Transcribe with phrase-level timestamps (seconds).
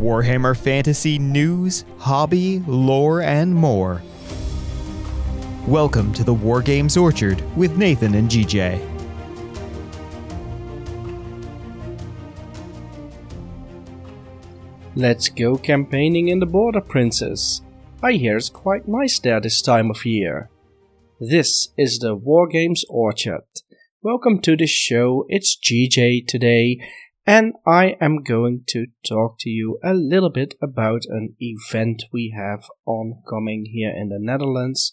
[0.00, 4.00] Warhammer Fantasy news, hobby, lore, and more.
[5.66, 8.80] Welcome to the War Games Orchard with Nathan and GJ.
[14.96, 17.60] Let's go campaigning in the Border Princes.
[18.02, 20.48] I hear it's quite nice there this time of year.
[21.20, 23.44] This is the War Games Orchard.
[24.02, 25.26] Welcome to the show.
[25.28, 26.78] It's GJ today,
[27.30, 32.34] and I am going to talk to you a little bit about an event we
[32.36, 34.92] have oncoming here in the Netherlands.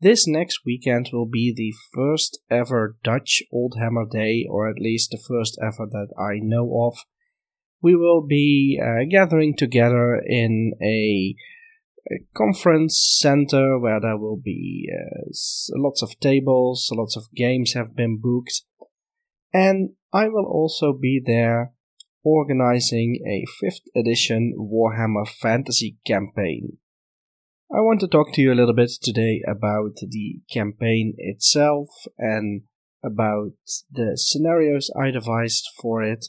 [0.00, 5.22] This next weekend will be the first ever Dutch Oldhammer Day, or at least the
[5.28, 6.98] first ever that I know of
[7.80, 11.36] we will be uh, gathering together in a,
[12.10, 15.30] a, conference center where there will be uh,
[15.76, 18.62] lots of tables, lots of games have been booked,
[19.54, 21.74] and I will also be there
[22.26, 26.78] organizing a 5th edition Warhammer Fantasy campaign.
[27.72, 32.62] I want to talk to you a little bit today about the campaign itself and
[33.04, 33.52] about
[33.90, 36.26] the scenarios I devised for it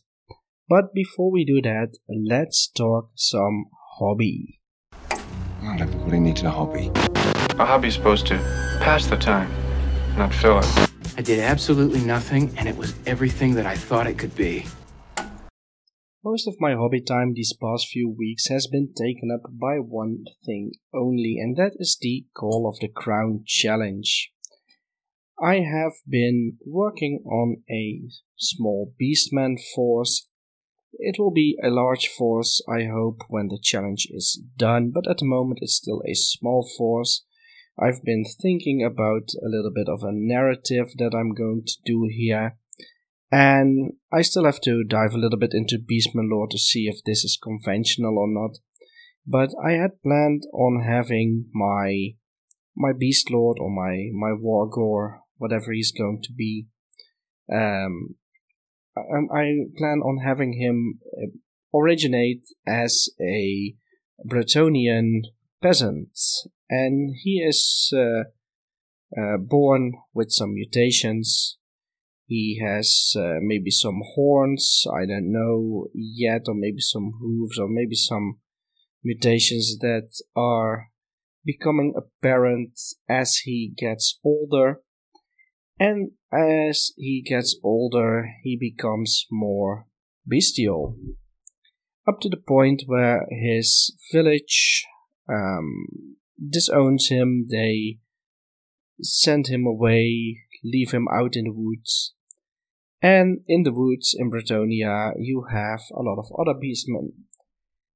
[0.69, 3.67] but before we do that, let's talk some
[3.99, 4.59] hobby.
[5.61, 6.91] Not everybody needs a hobby.
[7.57, 8.37] A hobby's supposed to
[8.81, 9.49] pass the time,
[10.17, 10.91] not fill it.
[11.17, 14.65] I did absolutely nothing, and it was everything that I thought it could be.
[16.29, 20.25] Most of my hobby time these past few weeks has been taken up by one
[20.45, 24.33] thing only, and that is the Call of the Crown challenge.
[25.41, 28.01] I have been working on a
[28.35, 30.27] small beastman force
[30.99, 35.19] it will be a large force, I hope, when the challenge is done, but at
[35.19, 37.23] the moment it's still a small force.
[37.79, 42.09] I've been thinking about a little bit of a narrative that I'm going to do
[42.11, 42.57] here,
[43.31, 47.03] and I still have to dive a little bit into Beastman lore to see if
[47.03, 48.57] this is conventional or not.
[49.25, 52.15] But I had planned on having my
[52.75, 56.67] my Beast Lord or my my Wargor, whatever he's going to be,
[57.51, 58.15] um,
[58.97, 63.75] I plan on having him uh, originate as a
[64.25, 65.21] Bretonnian
[65.61, 66.17] peasant,
[66.69, 68.23] and he is uh,
[69.19, 71.57] uh, born with some mutations.
[72.27, 77.67] He has uh, maybe some horns, I don't know yet, or maybe some hooves, or
[77.69, 78.39] maybe some
[79.01, 80.89] mutations that are
[81.45, 82.77] becoming apparent
[83.07, 84.81] as he gets older.
[85.79, 89.85] And as he gets older, he becomes more
[90.25, 90.97] bestial.
[92.05, 94.85] Up to the point where his village
[95.29, 95.87] um,
[96.49, 97.99] disowns him, they
[99.01, 102.15] send him away, leave him out in the woods.
[103.01, 107.11] And in the woods in Bretonnia, you have a lot of other beastmen.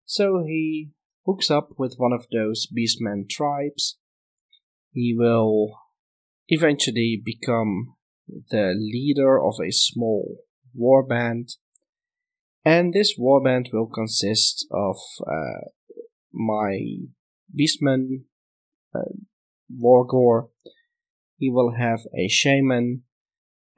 [0.06, 0.92] So he
[1.26, 3.98] hooks up with one of those beastmen tribes.
[4.94, 5.72] He will
[6.50, 7.96] eventually become
[8.50, 10.38] the leader of a small
[10.80, 11.54] warband.
[12.64, 15.70] And this warband will consist of uh,
[16.32, 16.80] my
[17.58, 18.26] beastman,
[18.94, 19.14] uh,
[19.72, 20.50] Wargor.
[21.38, 23.04] He will have a shaman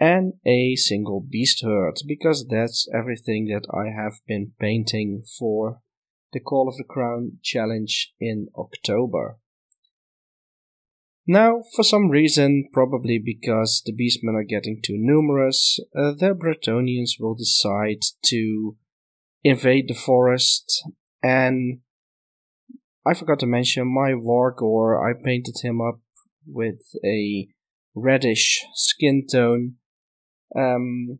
[0.04, 5.80] and a single beast herd because that's everything that I have been painting for
[6.34, 9.38] the Call of the Crown challenge in October.
[11.26, 17.12] Now, for some reason, probably because the beastmen are getting too numerous, uh, the Bretonnians
[17.18, 18.76] will decide to
[19.42, 20.84] invade the forest.
[21.24, 21.80] And
[23.06, 26.02] I forgot to mention my Wargor, I painted him up
[26.46, 27.48] with a
[27.96, 29.76] reddish skin tone.
[30.56, 31.20] Um,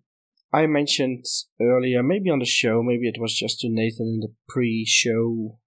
[0.54, 1.26] I mentioned
[1.60, 5.58] earlier, maybe on the show, maybe it was just to Nathan in the pre-show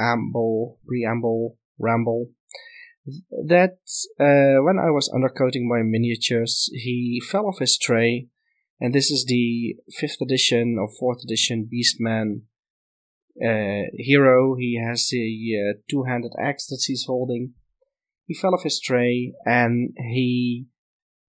[0.00, 2.30] amble, preamble, ramble,
[3.30, 3.78] that
[4.18, 8.28] uh, when I was undercoating my miniatures, he fell off his tray,
[8.80, 12.42] and this is the fifth edition or fourth edition Beastman
[13.40, 14.56] uh, hero.
[14.58, 17.52] He has a uh, two-handed axe that he's holding.
[18.26, 20.66] He fell off his tray, and he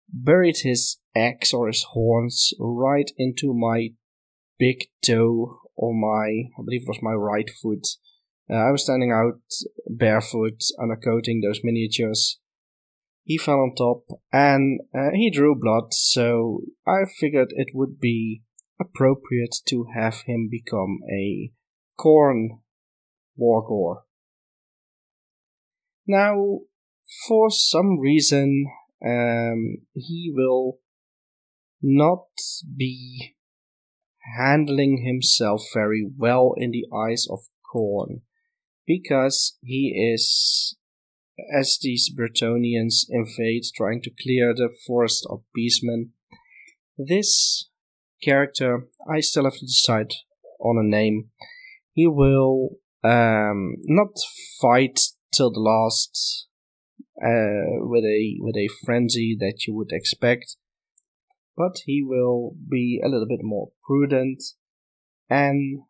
[0.09, 3.91] buried his axe or his horns right into my
[4.59, 7.87] big toe or my, I believe it was my right foot.
[8.51, 9.41] Uh, I was standing out
[9.89, 12.39] barefoot, undercoating those miniatures.
[13.25, 18.43] He fell on top and uh, he drew blood, so I figured it would be
[18.79, 21.51] appropriate to have him become a
[21.99, 22.61] Khorne
[23.41, 24.03] Wargor.
[26.07, 26.61] Now,
[27.27, 28.67] for some reason,
[29.05, 30.79] um, he will
[31.87, 32.25] not
[32.77, 33.37] be
[34.37, 37.41] handling himself very well in the eyes of
[37.73, 38.23] Khorne
[38.87, 40.77] because he is,
[41.55, 46.11] as these Bretonnians invade, trying to clear the forest of beastmen.
[46.97, 47.69] This
[48.23, 50.13] character, I still have to decide
[50.61, 51.31] on a name.
[51.93, 54.15] He will um, not
[54.61, 55.01] fight
[55.35, 56.47] till the last
[57.23, 60.57] uh, with a with a frenzy that you would expect,
[61.57, 64.43] but he will be a little bit more prudent
[65.29, 65.83] and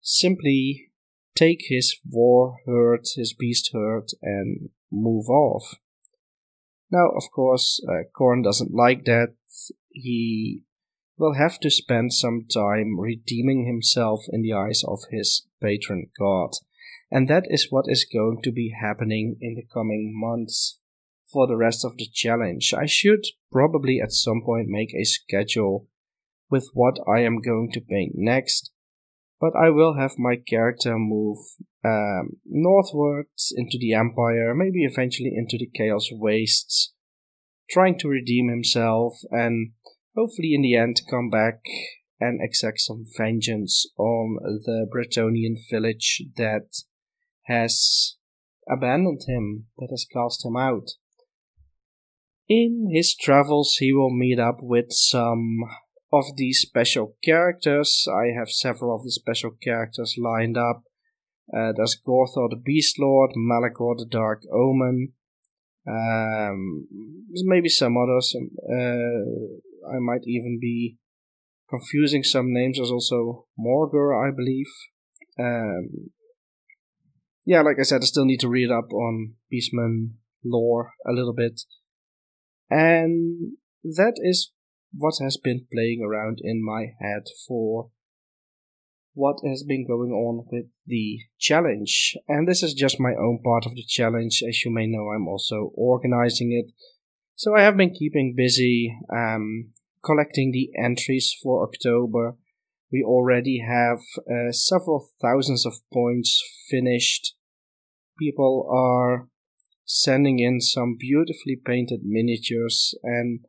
[0.00, 0.90] simply
[1.34, 5.76] take his war herd, his beast herd, and move off.
[6.90, 9.34] Now, of course, uh, Khorne doesn't like that.
[9.90, 10.62] He
[11.18, 16.50] will have to spend some time redeeming himself in the eyes of his patron god.
[17.10, 20.77] And that is what is going to be happening in the coming months
[21.32, 22.72] for the rest of the challenge.
[22.76, 25.88] I should probably at some point make a schedule
[26.50, 28.72] with what I am going to paint next,
[29.40, 31.38] but I will have my character move
[31.84, 36.92] um, northwards into the Empire, maybe eventually into the Chaos Wastes,
[37.70, 39.72] trying to redeem himself and
[40.16, 41.60] hopefully in the end come back
[42.20, 46.82] and exact some vengeance on the Bretonnian village that
[47.44, 48.16] has
[48.68, 50.90] abandoned him, that has cast him out.
[52.48, 55.60] In his travels, he will meet up with some
[56.10, 58.06] of these special characters.
[58.10, 60.84] I have several of the special characters lined up.
[61.54, 65.12] Uh, there's Gorthor the Beast Lord, Malagor the Dark Omen,
[65.86, 66.86] um,
[67.44, 68.34] maybe some others.
[68.36, 70.96] Um, uh, I might even be
[71.68, 72.78] confusing some names.
[72.78, 74.66] There's also Morghur, I believe.
[75.38, 76.10] Um,
[77.44, 80.12] yeah, like I said, I still need to read up on Beastman
[80.44, 81.62] lore a little bit.
[82.70, 84.52] And that is
[84.92, 87.90] what has been playing around in my head for
[89.14, 92.16] what has been going on with the challenge.
[92.28, 94.42] And this is just my own part of the challenge.
[94.48, 96.72] As you may know, I'm also organizing it.
[97.34, 99.70] So I have been keeping busy um,
[100.04, 102.36] collecting the entries for October.
[102.92, 107.34] We already have uh, several thousands of points finished.
[108.18, 109.28] People are
[109.90, 113.40] sending in some beautifully painted miniatures, and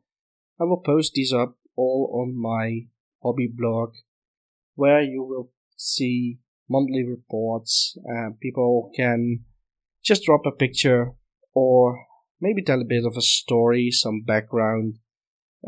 [0.58, 2.86] I will post these up all on my
[3.22, 3.92] hobby blog
[4.74, 6.38] where you will see
[6.68, 7.96] monthly reports.
[8.10, 9.44] Uh, people can
[10.02, 11.12] just drop a picture
[11.52, 12.06] or
[12.40, 14.96] maybe tell a bit of a story, some background,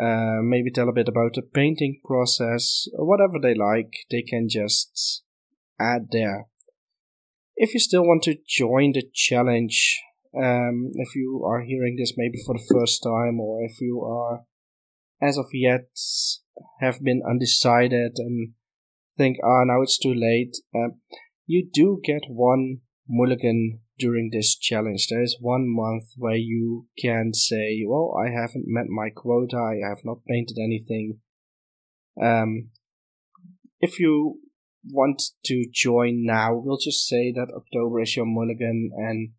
[0.01, 5.23] uh, maybe tell a bit about the painting process, whatever they like, they can just
[5.79, 6.47] add there.
[7.57, 10.01] If you still want to join the challenge,
[10.37, 14.45] um, if you are hearing this maybe for the first time, or if you are
[15.21, 15.89] as of yet
[16.81, 18.53] have been undecided and
[19.17, 20.95] think, ah, now it's too late, uh,
[21.47, 25.07] you do get one mulligan during this challenge.
[25.09, 29.87] There is one month where you can say, well, I haven't met my quota, I
[29.89, 31.19] have not painted anything.
[32.21, 32.71] Um,
[33.81, 34.41] if you
[34.91, 39.31] want to join now, we'll just say that October is your mulligan and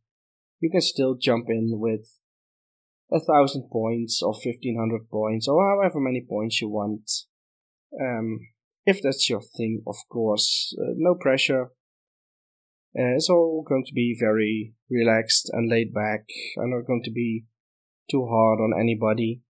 [0.63, 2.19] you can still jump in with
[3.11, 7.11] a thousand points or fifteen hundred points or however many points you want.
[7.99, 8.39] Um,
[8.85, 11.65] if that's your thing, of course, uh, no pressure.
[12.97, 16.25] Uh, it's all going to be very relaxed and laid back.
[16.57, 17.45] I'm not going to be
[18.09, 19.41] too hard on anybody.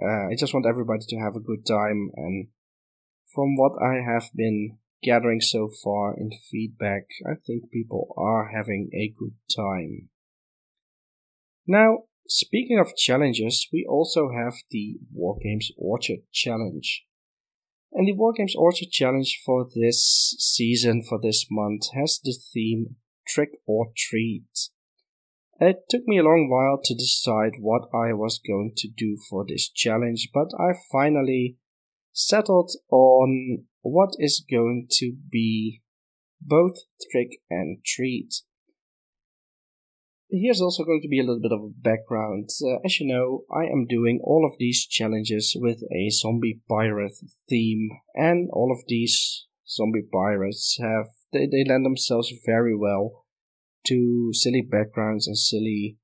[0.00, 2.48] Uh, I just want everybody to have a good time, and
[3.34, 8.90] from what I have been gathering so far in feedback, I think people are having
[8.94, 10.10] a good time.
[11.66, 17.04] Now, speaking of challenges, we also have the Wargames Orchard Challenge.
[17.92, 22.96] And the Wargames Orchard Challenge for this season, for this month, has the theme
[23.28, 24.70] Trick or Treat.
[25.60, 29.44] It took me a long while to decide what I was going to do for
[29.46, 31.58] this challenge, but I finally
[32.12, 35.82] settled on what is going to be
[36.40, 36.78] both
[37.10, 38.42] trick and treat
[40.32, 42.48] here's also going to be a little bit of a background.
[42.64, 47.12] Uh, as you know, I am doing all of these challenges with a zombie pirate
[47.48, 53.24] theme, and all of these zombie pirates have they, they lend themselves very well
[53.86, 55.98] to silly backgrounds and silly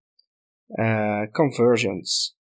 [0.78, 2.34] uh, conversions.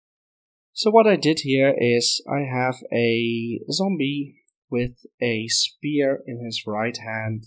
[0.72, 4.36] So what I did here is I have a zombie
[4.70, 7.46] with a spear in his right hand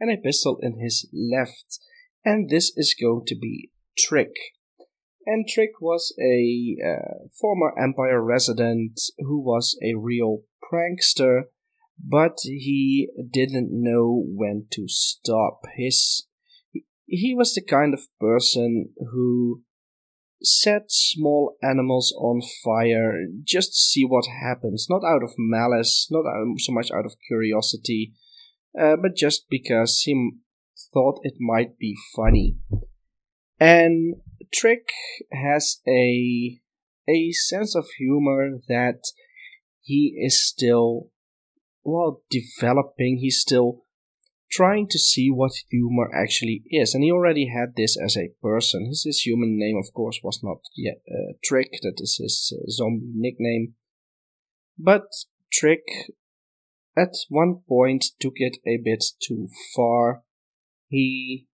[0.00, 1.78] and a pistol in his left
[2.26, 4.34] and this is going to be Trick.
[5.24, 11.44] And Trick was a uh, former Empire resident who was a real prankster
[12.02, 15.60] but he didn't know when to stop.
[15.76, 16.26] His
[17.06, 19.62] he was the kind of person who
[20.42, 26.24] set small animals on fire just to see what happens, not out of malice, not
[26.58, 28.12] so much out of curiosity,
[28.78, 30.32] uh, but just because he
[30.96, 32.56] thought it might be funny.
[33.60, 34.14] And
[34.52, 34.88] Trick
[35.30, 36.60] has a
[37.08, 39.00] a sense of humor that
[39.82, 41.10] he is still
[41.84, 43.18] well developing.
[43.18, 43.82] He's still
[44.50, 48.86] trying to see what humor actually is, and he already had this as a person.
[48.86, 51.70] His, his human name, of course, was not yet uh, Trick.
[51.82, 53.74] That is his uh, zombie nickname.
[54.78, 55.08] But
[55.52, 55.84] Trick,
[56.96, 60.22] at one point, took it a bit too far.
[60.88, 61.46] He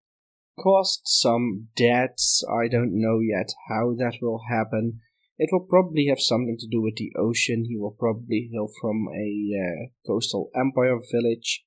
[0.59, 2.43] caused some deaths.
[2.49, 4.99] I don't know yet how that will happen.
[5.37, 7.65] It will probably have something to do with the ocean.
[7.67, 11.65] He will probably hail from a uh, coastal empire village,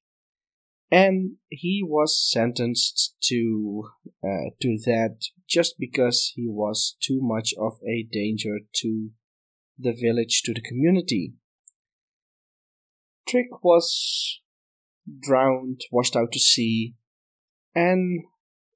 [0.90, 3.90] and he was sentenced to
[4.22, 5.16] uh, to that
[5.48, 9.10] just because he was too much of a danger to
[9.76, 11.34] the village, to the community.
[13.26, 14.40] Trick was
[15.20, 16.94] drowned, washed out to sea,
[17.74, 18.24] and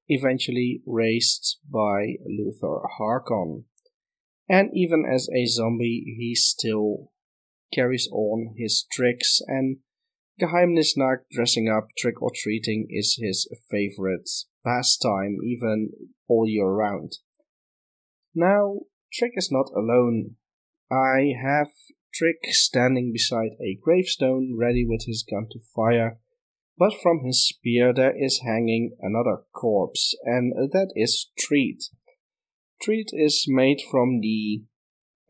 [0.07, 3.65] eventually raised by Luther Harkon.
[4.47, 7.11] And even as a zombie, he still
[7.73, 9.77] carries on his tricks, and
[10.41, 14.29] Geheimnisnacht dressing up, trick or treating, is his favorite
[14.65, 15.91] pastime, even
[16.27, 17.17] all year round.
[18.33, 18.79] Now,
[19.11, 20.35] Trick is not alone.
[20.91, 21.69] I have
[22.13, 26.19] Trick standing beside a gravestone, ready with his gun to fire,
[26.79, 31.83] but from his spear there is hanging another corpse, and that is Treat.
[32.81, 34.63] Treat is made from the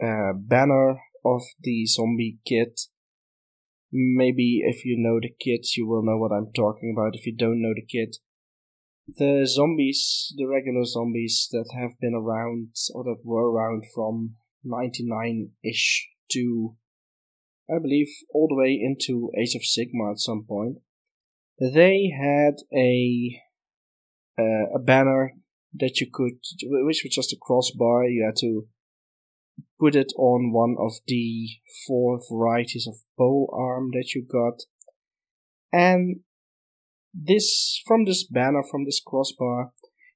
[0.01, 2.81] uh, banner of the zombie kit.
[3.91, 7.15] Maybe if you know the kit, you will know what I'm talking about.
[7.15, 8.17] If you don't know the kit,
[9.07, 15.49] the zombies, the regular zombies that have been around or that were around from 99
[15.63, 16.75] ish to,
[17.67, 20.77] I believe, all the way into Age of Sigmar at some point,
[21.59, 23.41] they had a
[24.37, 25.33] uh, a banner
[25.73, 28.05] that you could, which was just a crossbar.
[28.05, 28.67] You had to
[29.79, 31.49] put it on one of the
[31.87, 34.63] four varieties of pole arm that you got.
[35.71, 36.21] And
[37.13, 39.71] this, from this banner, from this crossbar,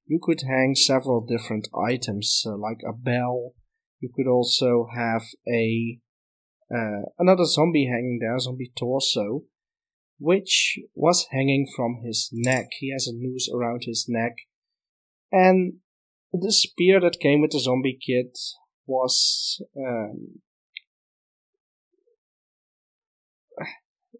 [0.06, 3.54] you could hang several different items, uh, like a bell.
[4.00, 6.00] You could also have a
[6.74, 9.44] uh, another zombie hanging there, zombie torso,
[10.20, 12.68] which was hanging from his neck.
[12.80, 14.34] He has a noose around his neck,
[15.32, 15.76] and
[16.32, 18.38] the spear that came with the zombie kit
[18.86, 20.42] was um,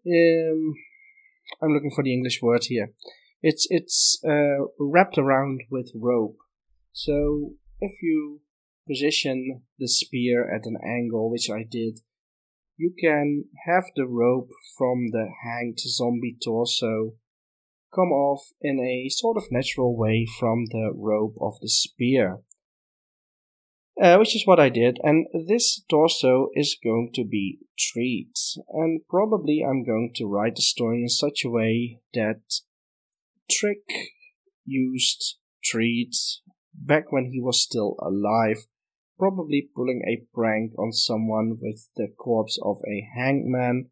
[0.06, 0.74] um,
[1.62, 2.92] I'm looking for the English word here.
[3.42, 6.36] It's it's uh, wrapped around with rope.
[6.92, 8.40] So if you
[8.88, 12.00] position the spear at an angle, which I did,
[12.76, 17.14] you can have the rope from the hanged zombie torso
[17.94, 22.40] come off in a sort of natural way from the rope of the spear.
[24.00, 28.36] Uh, which is what I did, and this torso is going to be Treat,
[28.68, 32.40] and probably I'm going to write the story in such a way that
[33.48, 33.84] Trick
[34.64, 36.12] used Treat
[36.74, 38.66] back when he was still alive,
[39.18, 43.90] probably pulling a prank on someone with the corpse of a hangman.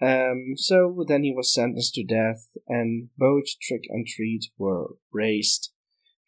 [0.00, 5.72] um, so then he was sentenced to death, and both Trick and Treat were raised.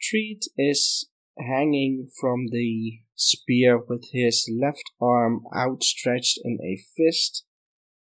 [0.01, 1.09] Treat is
[1.39, 7.45] hanging from the spear with his left arm outstretched in a fist,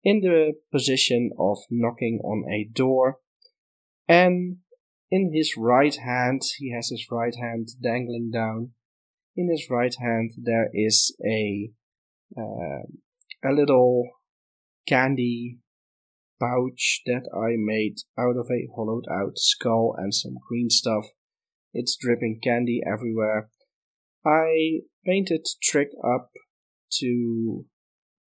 [0.03, 3.19] in the position of knocking on a door,
[4.09, 4.59] and
[5.11, 8.73] in his right hand, he has his right hand dangling down.
[9.37, 11.71] In his right hand, there is a
[12.37, 12.83] uh,
[13.43, 14.05] a little
[14.87, 15.59] candy
[16.41, 21.05] pouch that I made out of a hollowed out skull and some green stuff.
[21.73, 23.51] It's dripping candy everywhere.
[24.25, 26.31] I painted Trick up
[26.99, 27.65] to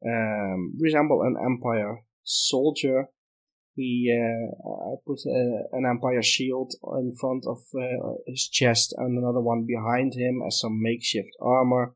[0.06, 3.10] um, resemble an Empire soldier.
[3.76, 9.18] He, uh, I put uh, an Empire shield in front of uh, his chest and
[9.18, 11.96] another one behind him as some makeshift armor.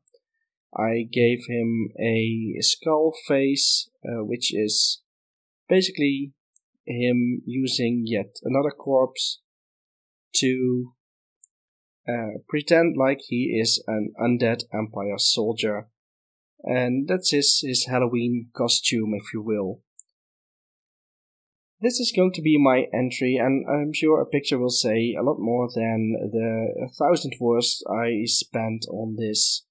[0.76, 5.02] I gave him a skull face, uh, which is
[5.68, 6.32] basically
[6.84, 9.40] him using yet another corpse
[10.36, 10.94] to
[12.08, 15.88] uh, pretend like he is an undead Empire soldier.
[16.64, 19.82] And that's his, his Halloween costume, if you will.
[21.80, 25.22] This is going to be my entry, and I'm sure a picture will say a
[25.22, 29.64] lot more than the thousand words I spent on this.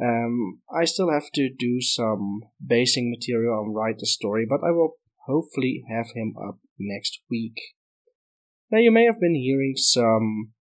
[0.00, 4.70] Um, I still have to do some basing material and write the story, but I
[4.70, 4.94] will
[5.26, 7.56] hopefully have him up next week.
[8.70, 10.52] Now, you may have been hearing some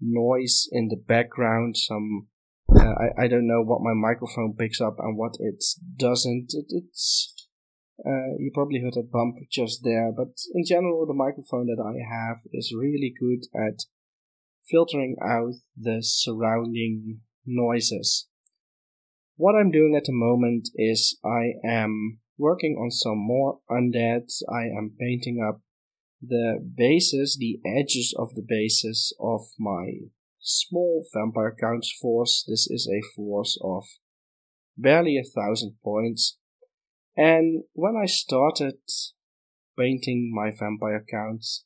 [0.00, 2.28] noise in the background, some
[2.74, 5.62] uh, I, I don't know what my microphone picks up and what it
[5.96, 6.52] doesn't.
[6.52, 7.39] It, it's
[8.06, 12.00] uh, you probably heard a bump just there, but in general, the microphone that I
[12.08, 13.84] have is really good at
[14.68, 18.28] filtering out the surrounding noises.
[19.36, 24.30] What I'm doing at the moment is I am working on some more undead.
[24.48, 25.60] I am painting up
[26.20, 29.92] the bases, the edges of the bases of my
[30.40, 32.44] small vampire counts force.
[32.46, 33.84] This is a force of
[34.76, 36.38] barely a thousand points.
[37.16, 38.78] And when I started
[39.78, 41.64] painting my vampire counts,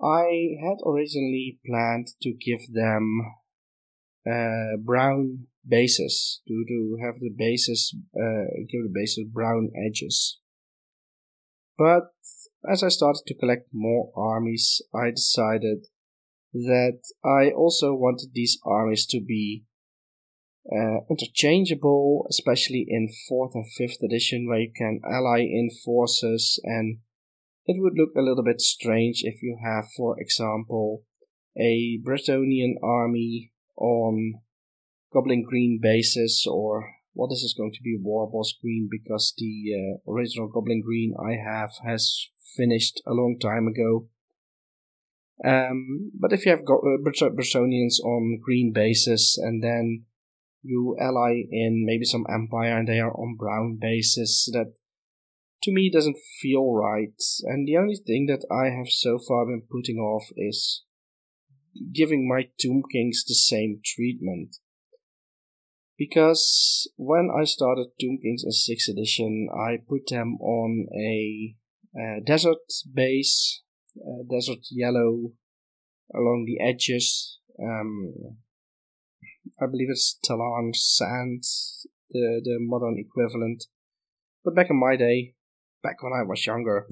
[0.00, 3.20] I had originally planned to give them
[4.30, 10.38] uh, brown bases to, to have the bases uh, give the bases brown edges.
[11.78, 12.12] But
[12.68, 15.86] as I started to collect more armies, I decided
[16.52, 19.64] that I also wanted these armies to be
[20.72, 26.98] uh, interchangeable, especially in 4th and 5th edition, where you can ally in forces, and
[27.66, 31.04] it would look a little bit strange if you have, for example,
[31.56, 34.40] a Bretonnian army on
[35.12, 40.10] Goblin Green basis, or what is this going to be, Warboss Green, because the uh,
[40.10, 44.08] original Goblin Green I have has finished a long time ago.
[45.44, 50.06] Um, but if you have got uh, Bretonnians on green bases and then
[50.66, 54.74] you ally in maybe some empire and they are on brown bases, that
[55.62, 57.20] to me doesn't feel right.
[57.44, 60.84] And the only thing that I have so far been putting off is
[61.92, 64.56] giving my Tomb Kings the same treatment.
[65.98, 71.56] Because when I started Tomb Kings in 6th edition, I put them on a,
[72.26, 72.58] desert
[72.92, 73.62] base
[74.28, 75.32] desert yellow
[76.14, 77.38] along the edges.
[77.62, 78.14] Um,
[79.60, 81.44] I believe it's Tallarn sand,
[82.10, 83.64] the the modern equivalent.
[84.44, 85.34] But back in my day,
[85.82, 86.86] back when I was younger,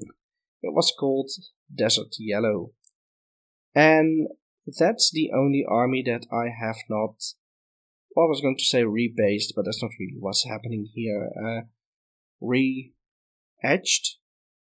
[0.61, 1.29] it was called
[1.73, 2.73] Desert Yellow.
[3.73, 4.27] And
[4.65, 7.15] that's the only army that I have not.
[8.15, 11.29] Well, I was going to say rebased, but that's not really what's happening here.
[11.37, 11.61] Uh,
[12.41, 14.17] re-edged,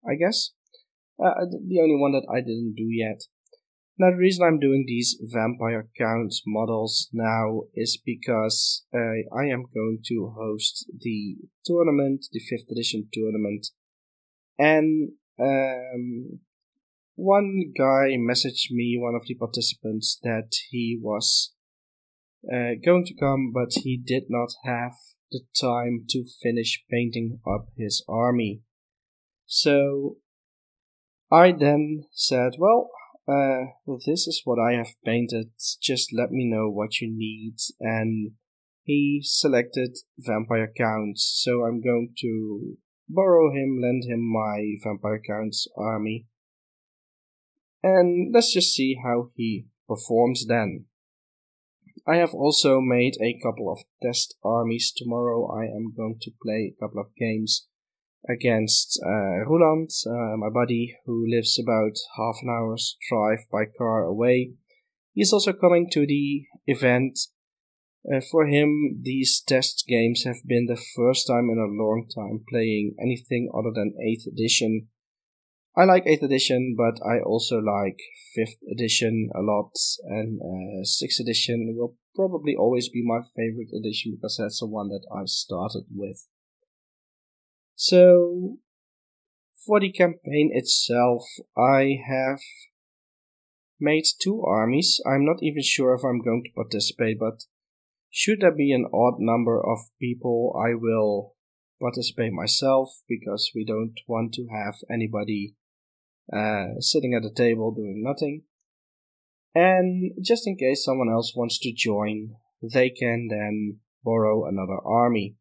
[0.07, 0.51] I guess.
[1.23, 3.21] Uh, the only one that I didn't do yet.
[3.97, 9.65] Now, the reason I'm doing these vampire count models now is because uh, I am
[9.73, 13.67] going to host the tournament, the 5th edition tournament,
[14.59, 16.39] and um,
[17.15, 21.53] one guy messaged me, one of the participants, that he was
[22.51, 24.93] uh, going to come, but he did not have
[25.31, 28.61] the time to finish painting up his army.
[29.45, 30.17] So
[31.31, 32.89] I then said, Well,
[33.27, 33.65] uh,
[34.05, 37.55] this is what I have painted, just let me know what you need.
[37.79, 38.31] And
[38.83, 42.77] he selected Vampire Counts, so I'm going to
[43.09, 46.27] borrow him, lend him my Vampire Counts army.
[47.81, 50.85] And let's just see how he performs then.
[52.07, 54.93] I have also made a couple of test armies.
[54.95, 57.67] Tomorrow I am going to play a couple of games
[58.29, 64.03] against uh, Roland, uh, my buddy, who lives about half an hour's drive by car
[64.03, 64.53] away.
[65.13, 67.19] He's also coming to the event.
[68.05, 72.43] Uh, for him, these test games have been the first time in a long time
[72.49, 74.87] playing anything other than 8th edition.
[75.77, 77.99] I like 8th edition, but I also like
[78.37, 79.71] 5th edition a lot,
[80.03, 80.39] and
[80.85, 85.05] 6th uh, edition will probably always be my favorite edition because that's the one that
[85.13, 86.27] I started with.
[87.75, 88.57] So,
[89.65, 91.23] for the campaign itself,
[91.57, 92.39] I have
[93.79, 95.01] made two armies.
[95.05, 97.43] I'm not even sure if I'm going to participate, but
[98.09, 101.35] should there be an odd number of people, I will
[101.81, 105.55] participate myself because we don't want to have anybody
[106.31, 108.43] uh, sitting at the table doing nothing.
[109.53, 115.35] And just in case someone else wants to join, they can then borrow another army.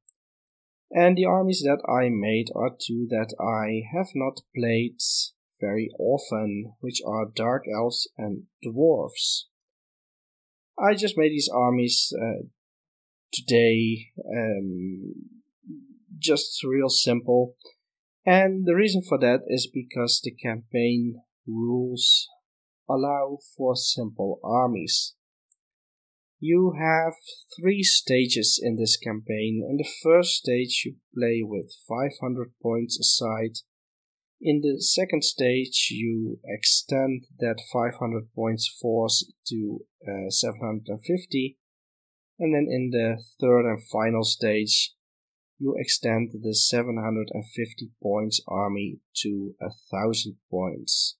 [0.96, 4.98] And the armies that I made are two that I have not played
[5.60, 9.46] very often, which are Dark Elves and Dwarves.
[10.78, 12.46] I just made these armies uh,
[13.32, 15.14] today, um,
[16.16, 17.56] just real simple.
[18.24, 22.28] And the reason for that is because the campaign rules
[22.88, 25.16] allow for simple armies.
[26.46, 27.14] You have
[27.58, 29.66] three stages in this campaign.
[29.66, 33.60] In the first stage, you play with 500 points aside.
[34.42, 41.56] In the second stage, you extend that 500 points force to uh, 750.
[42.38, 44.92] And then in the third and final stage,
[45.58, 51.16] you extend the 750 points army to a thousand points.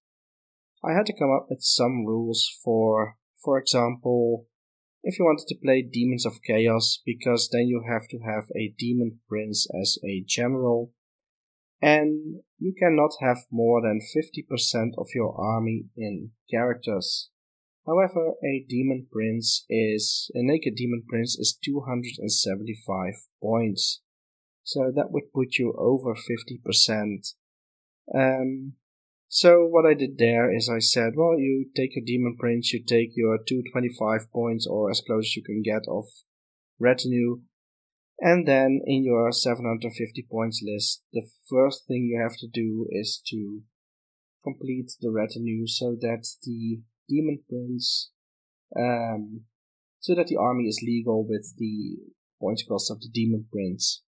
[0.85, 4.49] I had to come up with some rules for, for example,
[5.05, 8.75] if you wanted to play Demons of Chaos, because then you have to have a
[8.79, 10.93] Demon Prince as a general,
[11.81, 17.29] and you cannot have more than 50% of your army in characters.
[17.87, 23.13] However, a Demon Prince is, a Naked Demon Prince is 275
[23.43, 24.01] points.
[24.63, 27.35] So that would put you over 50%.
[28.15, 28.73] Um,
[29.35, 32.85] so what I did there is I said, well, you take your demon prince, you
[32.85, 36.05] take your 225 points or as close as you can get of
[36.79, 37.41] retinue,
[38.21, 43.21] and then in your 750 points list, the first thing you have to do is
[43.27, 43.63] to
[44.45, 48.13] complete the retinue so that the demon prince,
[48.79, 49.41] um,
[49.99, 51.97] so that the army is legal with the
[52.41, 54.04] points cost of the demon prince.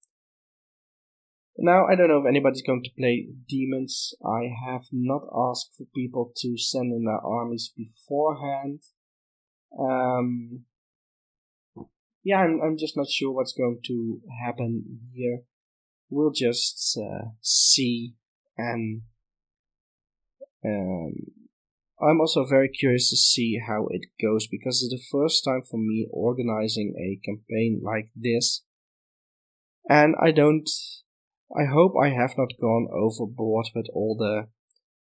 [1.58, 4.13] Now, I don't know if anybody's going to play demons.
[4.26, 8.82] I have not asked for people to send in their armies beforehand.
[9.80, 10.65] Um,
[12.24, 15.44] yeah, I'm, I'm just not sure what's going to happen here.
[16.10, 18.15] We'll just uh, see
[18.58, 19.02] and
[20.65, 21.13] um,
[22.02, 25.78] I'm also very curious to see how it goes because it's the first time for
[25.78, 28.63] me organizing a campaign like this.
[29.89, 30.70] And I don't
[31.53, 34.47] I hope I have not gone overboard with all the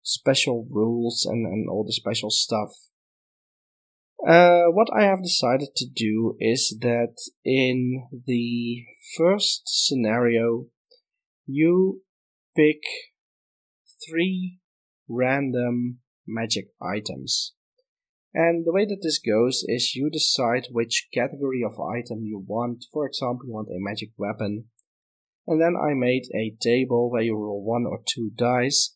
[0.03, 2.71] special rules and, and all the special stuff.
[4.27, 7.15] Uh, what I have decided to do is that
[7.45, 8.85] in the
[9.17, 10.67] first scenario,
[11.47, 12.03] you
[12.55, 12.81] pick
[14.09, 14.59] three
[15.09, 17.55] random magic items.
[18.33, 22.85] And the way that this goes is you decide which category of item you want.
[22.93, 24.67] For example, you want a magic weapon
[25.47, 28.95] and then I made a table where you roll one or two dice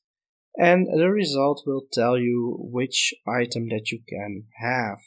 [0.56, 4.98] and the result will tell you which item that you can have.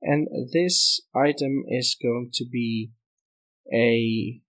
[0.00, 2.90] And this item is going to be
[3.72, 4.40] a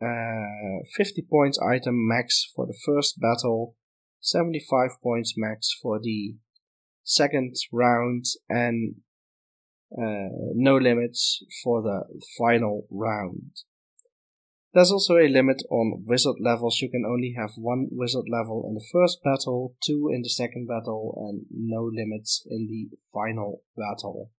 [0.00, 3.76] uh, 50 points item max for the first battle,
[4.20, 6.36] 75 points max for the
[7.02, 8.96] second round, and
[9.92, 12.04] uh, no limits for the
[12.38, 13.50] final round.
[14.74, 16.80] There's also a limit on wizard levels.
[16.80, 20.66] You can only have one wizard level in the first battle, two in the second
[20.66, 24.32] battle, and no limits in the final battle.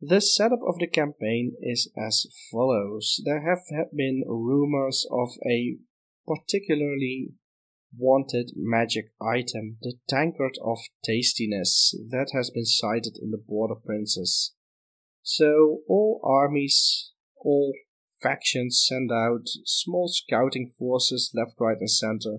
[0.00, 3.20] The setup of the campaign is as follows.
[3.24, 3.58] There have
[3.92, 5.78] been rumors of a
[6.24, 7.32] particularly
[7.96, 14.54] wanted magic item, the Tankard of Tastiness, that has been sighted in the Border Princes.
[15.24, 17.72] So all armies, all
[18.22, 22.38] factions send out small scouting forces left, right, and center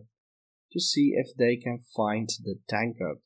[0.71, 3.17] to see if they can find the tankard.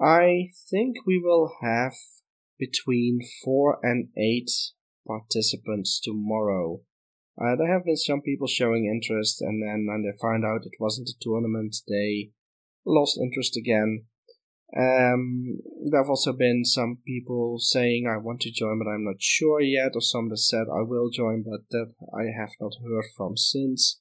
[0.00, 1.94] I think we will have
[2.58, 4.50] between four and eight
[5.06, 6.80] participants tomorrow.
[7.40, 10.80] Uh, there have been some people showing interest, and then when they found out it
[10.80, 12.30] wasn't a tournament, they
[12.84, 14.04] lost interest again.
[14.76, 19.20] Um, there have also been some people saying I want to join, but I'm not
[19.22, 23.04] sure yet, or some that said I will join, but that I have not heard
[23.16, 24.00] from since.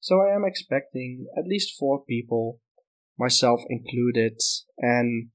[0.00, 2.60] So I am expecting at least four people,
[3.18, 4.40] myself included,
[4.78, 5.28] and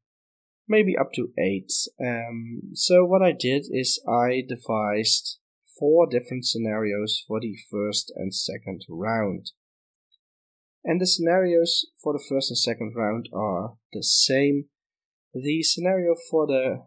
[0.68, 1.72] maybe up to eight.
[2.04, 5.38] Um, so what I did is I devised
[5.78, 9.52] four different scenarios for the first and second round.
[10.88, 14.66] And the scenarios for the first and second round are the same.
[15.34, 16.84] The scenario for the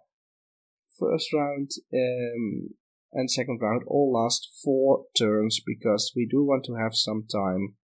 [0.99, 2.71] first round um,
[3.13, 7.75] and second round all last four turns because we do want to have some time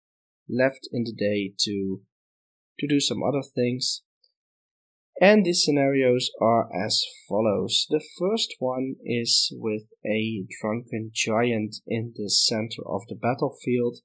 [0.48, 2.02] left in the day to
[2.78, 4.02] to do some other things.
[5.20, 7.86] And these scenarios are as follows.
[7.88, 13.98] The first one is with a drunken giant in the center of the battlefield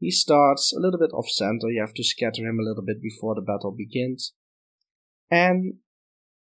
[0.00, 3.02] he starts a little bit off center, you have to scatter him a little bit
[3.02, 4.32] before the battle begins.
[5.30, 5.74] And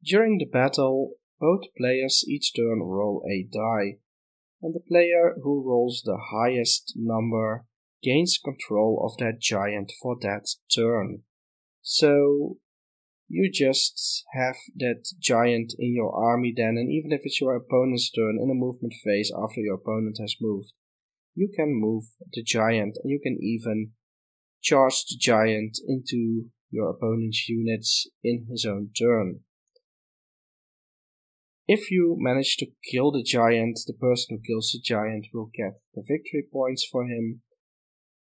[0.03, 3.97] during the battle, both players each turn roll a die,
[4.61, 7.65] and the player who rolls the highest number
[8.03, 11.23] gains control of that giant for that turn.
[11.81, 12.57] So
[13.27, 18.11] you just have that giant in your army then, and even if it's your opponent's
[18.11, 20.73] turn in a movement phase after your opponent has moved,
[21.37, 23.91] you can move the giant and you can even
[24.61, 29.41] charge the giant into your opponent's units in his own turn.
[31.67, 35.79] If you manage to kill the giant, the person who kills the giant will get
[35.93, 37.41] the victory points for him.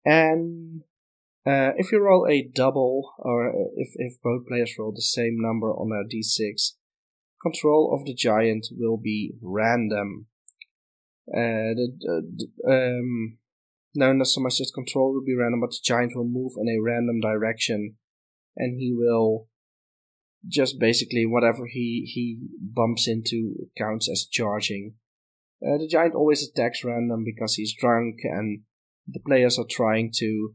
[0.05, 0.83] And
[1.47, 5.71] uh, if you roll a double, or if, if both players roll the same number
[5.71, 6.77] on their d6,
[7.43, 10.27] control of the giant will be random.
[11.29, 13.39] Uh, the, um,
[13.95, 16.69] no, not so much that control will be random, but the giant will move in
[16.69, 17.97] a random direction,
[18.57, 19.49] and he will
[20.47, 24.95] just basically whatever he he bumps into counts as charging.
[25.65, 28.63] Uh, the giant always attacks random because he's drunk, and
[29.07, 30.55] the players are trying to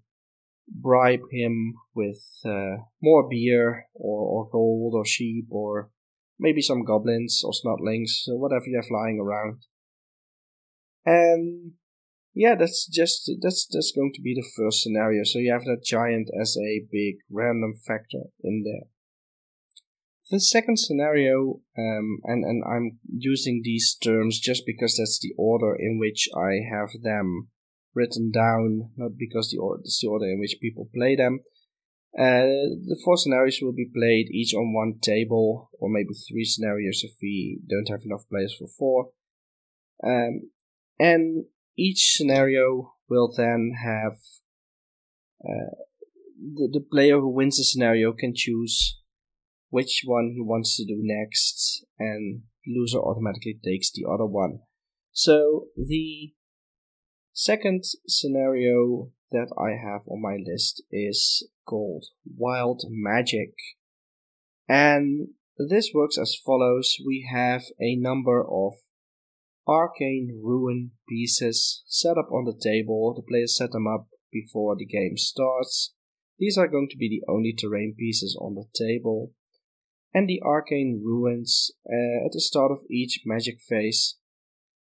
[0.72, 5.90] bribe him with uh, more beer or, or gold or sheep or
[6.40, 9.64] maybe some goblins or snotlings, whatever you have lying around.
[11.06, 11.74] And
[12.34, 15.24] yeah, that's just that's that's going to be the first scenario.
[15.24, 18.88] So you have that giant as a big random factor in there.
[20.32, 25.76] The second scenario, um, and and I'm using these terms just because that's the order
[25.76, 27.50] in which I have them
[27.96, 31.40] written down, not because the order, it's the order in which people play them.
[32.18, 37.02] Uh, the four scenarios will be played each on one table, or maybe three scenarios
[37.04, 39.10] if we don't have enough players for four.
[40.04, 40.52] Um,
[41.00, 41.46] and
[41.78, 44.14] each scenario will then have
[45.44, 45.76] uh,
[46.56, 49.00] the, the player who wins the scenario can choose
[49.70, 54.60] which one he wants to do next, and loser automatically takes the other one.
[55.12, 56.34] So the
[57.42, 63.54] Second scenario that I have on my list is called Wild Magic.
[64.68, 66.98] And this works as follows.
[67.08, 68.74] We have a number of
[69.70, 73.14] arcane ruin pieces set up on the table.
[73.16, 75.94] The players set them up before the game starts.
[76.40, 79.34] These are going to be the only terrain pieces on the table.
[80.14, 84.18] And the arcane ruins uh, at the start of each magic phase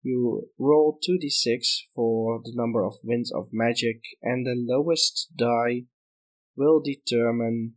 [0.03, 5.85] you roll 2d6 for the number of winds of magic, and the lowest die
[6.57, 7.75] will determine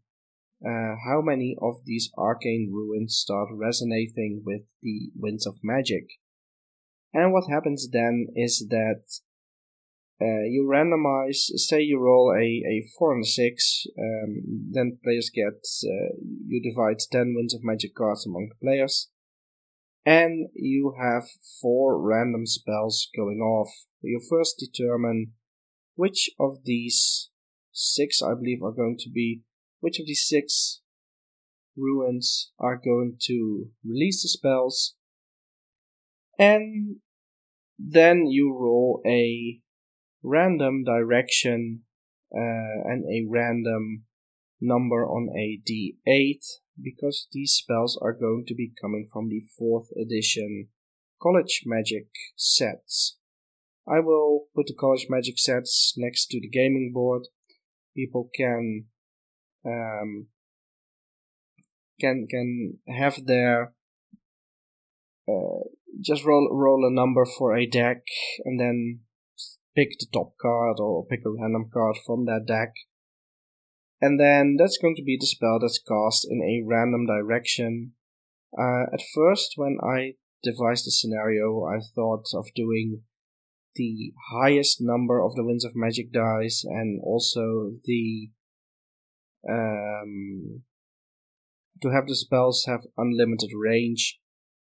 [0.63, 6.05] uh, how many of these arcane ruins start resonating with the winds of magic.
[7.13, 9.03] And what happens then is that
[10.21, 15.31] uh, you randomize, say you roll a, a 4 and a 6, um, then players
[15.33, 16.15] get, uh,
[16.47, 19.09] you divide 10 winds of magic cards among the players
[20.05, 21.23] and you have
[21.61, 23.69] four random spells going off.
[24.01, 25.33] You first determine
[25.95, 27.29] which of these
[27.71, 29.41] six, I believe, are going to be,
[29.79, 30.81] which of these six
[31.77, 34.95] ruins are going to release the spells,
[36.37, 36.97] and
[37.77, 39.59] then you roll a
[40.23, 41.81] random direction
[42.33, 44.03] uh, and a random
[44.59, 46.43] number on a d8
[46.81, 50.67] because these spells are going to be coming from the 4th edition
[51.21, 53.17] College Magic sets.
[53.87, 57.27] I will put the College Magic sets next to the gaming board.
[57.95, 58.85] People can
[59.65, 60.27] um,
[61.99, 63.73] can can have their
[65.29, 65.69] uh,
[66.01, 68.03] just roll roll a number for a deck
[68.43, 69.01] and then
[69.75, 72.73] pick the top card or pick a random card from that deck
[74.01, 77.93] and then that's going to be the spell that's cast in a random direction.
[78.57, 83.03] Uh, at first, when I devised the scenario, I thought of doing
[83.75, 88.31] the highest number of the Winds of Magic dice and also the
[89.47, 90.63] um,
[91.81, 94.19] to have the spells have unlimited range.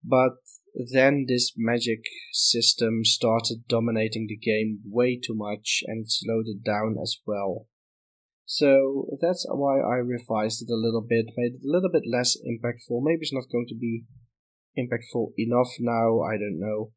[0.04, 0.36] But
[0.74, 6.64] then this magic system started dominating the game way too much and it slowed it
[6.64, 7.68] down as well.
[8.46, 12.36] So that's why I revised it a little bit, made it a little bit less
[12.36, 13.02] impactful.
[13.02, 14.04] Maybe it's not going to be
[14.76, 16.92] impactful enough now, I don't know.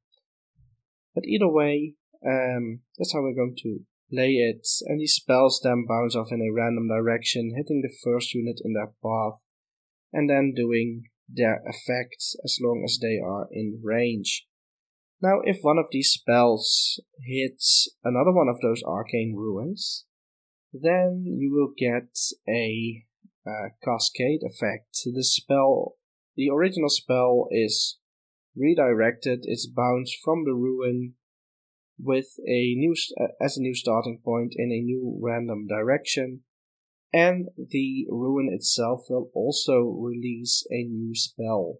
[1.14, 1.94] But either way,
[2.26, 3.80] um, that's how we're going to
[4.12, 4.68] play it.
[4.88, 8.74] And these spells then bounce off in a random direction, hitting the first unit in
[8.74, 9.40] their path,
[10.12, 14.48] and then doing their effects as long as they are in range.
[15.22, 20.06] Now, if one of these spells hits another one of those arcane ruins,
[20.72, 23.04] then you will get a
[23.46, 25.00] uh, cascade effect.
[25.06, 25.96] The spell,
[26.36, 27.98] the original spell is
[28.56, 31.14] redirected, it's bounced from the ruin
[32.00, 36.42] with a new uh, as a new starting point in a new random direction.
[37.14, 41.80] And the ruin itself will also release a new spell.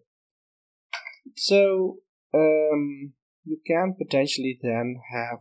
[1.36, 1.98] So
[2.34, 3.12] um,
[3.44, 5.40] you can potentially then have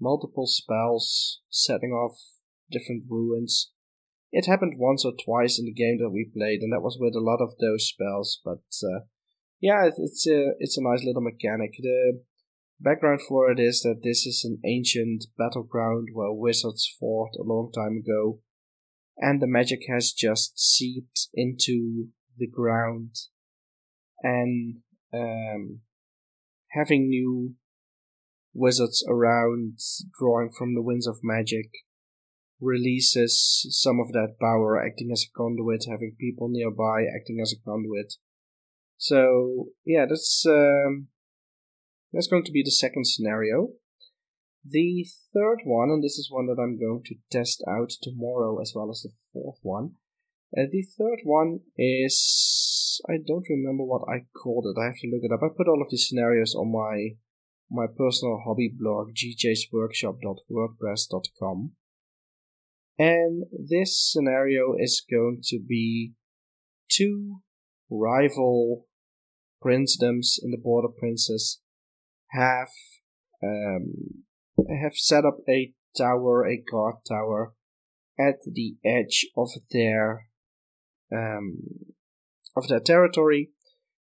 [0.00, 2.18] multiple spells setting off
[2.70, 3.72] different ruins.
[4.32, 7.14] It happened once or twice in the game that we played, and that was with
[7.14, 8.40] a lot of those spells.
[8.44, 9.00] But uh,
[9.60, 11.72] yeah, it's it's a it's a nice little mechanic.
[11.78, 12.22] The
[12.80, 17.70] background for it is that this is an ancient battleground where wizards fought a long
[17.74, 18.38] time ago,
[19.20, 23.14] and the magic has just seeped into the ground,
[24.22, 24.78] and
[25.12, 25.80] um,
[26.70, 27.54] having new
[28.52, 29.78] wizards around
[30.18, 31.70] drawing from the winds of magic
[32.60, 37.64] releases some of that power acting as a conduit having people nearby acting as a
[37.64, 38.14] conduit.
[38.98, 41.08] So yeah that's um,
[42.12, 43.68] that's going to be the second scenario
[44.64, 48.72] the third one and this is one that i'm going to test out tomorrow as
[48.74, 49.92] well as the fourth one
[50.56, 52.40] uh, the third one is
[53.08, 54.76] I don't remember what I called it.
[54.78, 55.42] I have to look it up.
[55.42, 57.16] I put all of these scenarios on my
[57.70, 61.72] my personal hobby blog, gjsworkshop.wordpress.com.
[62.98, 66.14] And this scenario is going to be
[66.90, 67.42] two
[67.88, 68.88] rival
[69.64, 71.60] princedoms in the Border Princes
[72.30, 72.70] have
[73.42, 74.24] um,
[74.68, 77.54] have set up a tower, a guard tower,
[78.18, 80.26] at the edge of their
[81.12, 81.58] um,
[82.56, 83.50] of their territory.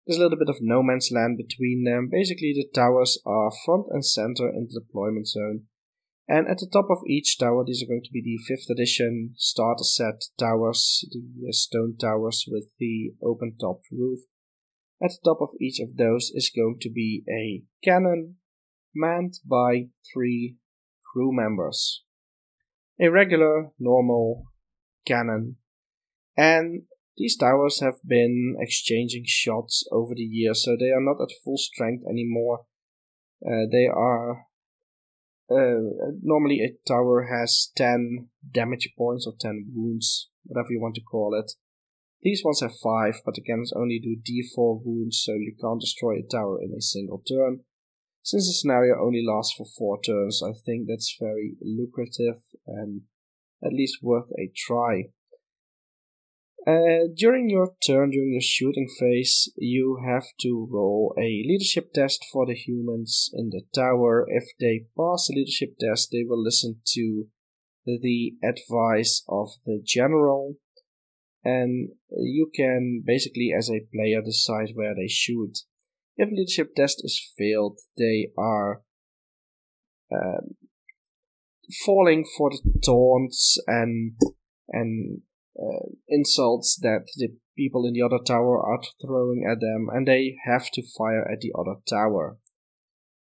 [0.07, 2.09] There's a little bit of no man's land between them.
[2.11, 5.65] Basically, the towers are front and center in the deployment zone.
[6.27, 9.35] And at the top of each tower, these are going to be the 5th edition
[9.37, 14.21] starter set towers, the uh, stone towers with the open topped roof.
[15.03, 18.37] At the top of each of those is going to be a cannon
[18.99, 20.57] manned by three
[21.13, 22.05] crew members.
[23.01, 24.45] A regular, normal
[25.07, 25.57] cannon.
[26.37, 26.83] And
[27.17, 31.59] these towers have been exchanging shots over the years, so they are not at full
[31.59, 32.67] strength anymore.
[33.45, 34.47] Uh, they are
[35.51, 41.01] uh, normally a tower has 10 damage points or 10 wounds, whatever you want to
[41.01, 41.53] call it.
[42.21, 46.19] These ones have 5, but the cannons only do d4 wounds, so you can't destroy
[46.19, 47.61] a tower in a single turn.
[48.31, 53.05] Since the scenario only lasts for 4 turns, I think that's very lucrative and
[53.65, 55.05] at least worth a try.
[56.67, 62.23] Uh, during your turn, during your shooting phase, you have to roll a leadership test
[62.31, 64.27] for the humans in the tower.
[64.29, 67.29] If they pass the leadership test, they will listen to
[67.87, 70.57] the advice of the general,
[71.43, 75.61] and you can basically, as a player, decide where they shoot.
[76.19, 78.83] If leadership test is failed, they are
[80.13, 80.57] um,
[81.87, 84.17] falling for the taunts and
[84.69, 85.23] and
[85.59, 90.37] uh, insults that the people in the other tower are throwing at them, and they
[90.45, 92.39] have to fire at the other tower.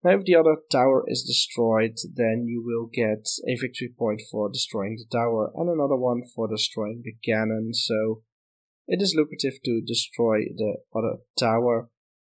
[0.05, 4.51] Now, if the other tower is destroyed, then you will get a victory point for
[4.51, 7.73] destroying the tower and another one for destroying the cannon.
[7.73, 8.23] So
[8.89, 11.89] it is lucrative to destroy the other tower.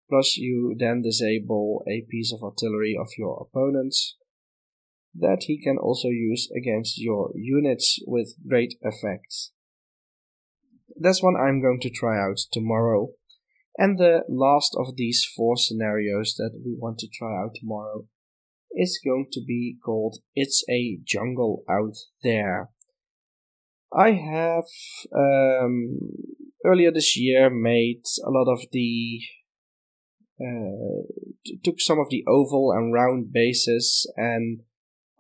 [0.08, 4.16] Plus, you then disable a piece of artillery of your opponents
[5.14, 9.50] that he can also use against your units with great effect.
[10.96, 13.10] That's one I'm going to try out tomorrow.
[13.76, 18.06] And the last of these four scenarios that we want to try out tomorrow
[18.72, 22.70] is going to be called It's a Jungle Out There.
[23.92, 24.64] I have
[25.16, 25.98] um,
[26.64, 29.20] earlier this year made a lot of the
[30.38, 34.62] t- took some of the oval and round bases and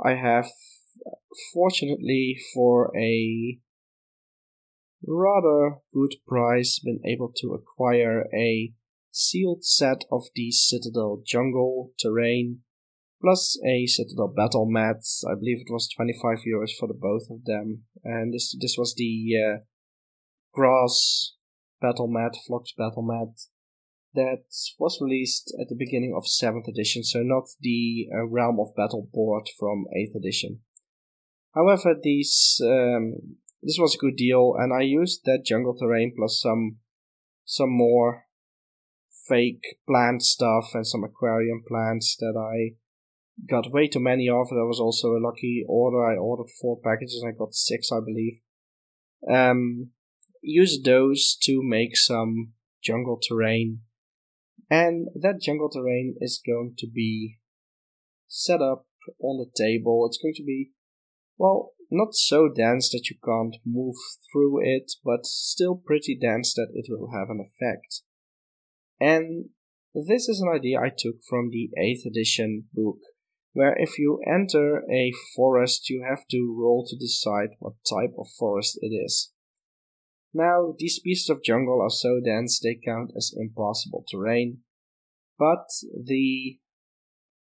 [0.04, 0.46] I have
[1.52, 3.58] fortunately for a
[5.06, 8.72] rather good price been able to acquire a
[9.10, 12.60] sealed set of the Citadel jungle terrain
[13.20, 14.96] plus a Citadel battle mat.
[15.26, 17.84] I believe it was 25 euros for the both of them.
[18.02, 19.58] And this this was the uh,
[20.52, 21.34] grass
[21.80, 23.38] battle mat, flock battle mat
[24.14, 24.44] that
[24.78, 29.08] was released at the beginning of 7th edition, so not the uh, Realm of Battle
[29.12, 30.60] board from 8th edition.
[31.54, 36.40] However, these um, this was a good deal, and I used that jungle terrain plus
[36.40, 36.78] some
[37.44, 38.24] some more
[39.28, 42.76] fake plant stuff and some aquarium plants that I
[43.48, 44.48] got way too many of.
[44.48, 46.04] That was also a lucky order.
[46.04, 47.22] I ordered four packages.
[47.22, 48.40] and I got six, I believe.
[49.30, 49.90] Um,
[50.84, 52.52] those to make some
[52.82, 53.80] jungle terrain,
[54.70, 57.38] and that jungle terrain is going to be
[58.28, 58.86] set up
[59.20, 60.06] on the table.
[60.06, 60.70] It's going to be,
[61.36, 63.96] well, not so dense that you can't move
[64.32, 68.02] through it, but still pretty dense that it will have an effect.
[69.00, 69.50] And
[69.94, 72.98] this is an idea I took from the 8th edition book,
[73.52, 78.26] where if you enter a forest, you have to roll to decide what type of
[78.38, 79.30] forest it is.
[80.34, 84.58] Now, these pieces of jungle are so dense they count as impossible terrain,
[85.38, 85.68] but
[86.04, 86.58] the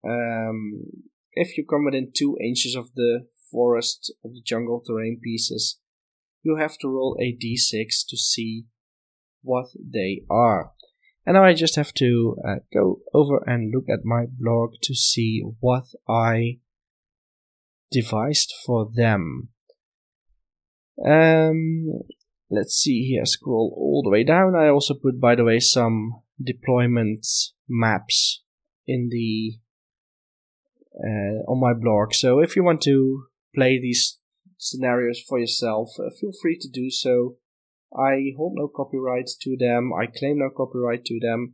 [0.07, 0.83] um,
[1.31, 5.79] if you come within two inches of the forest of the jungle terrain pieces,
[6.43, 8.65] you have to roll a d6 to see
[9.41, 10.71] what they are.
[11.25, 14.93] And now I just have to uh, go over and look at my blog to
[14.93, 16.59] see what I
[17.91, 19.49] devised for them.
[21.03, 22.03] Um,
[22.53, 24.55] let's see here, scroll all the way down.
[24.55, 27.25] I also put, by the way, some deployment
[27.67, 28.43] maps
[28.85, 29.57] in the
[30.95, 32.13] uh, on my blog.
[32.13, 33.25] So if you want to
[33.55, 34.19] play these
[34.57, 37.37] scenarios for yourself, uh, feel free to do so.
[37.95, 39.91] I hold no copyright to them.
[39.93, 41.53] I claim no copyright to them.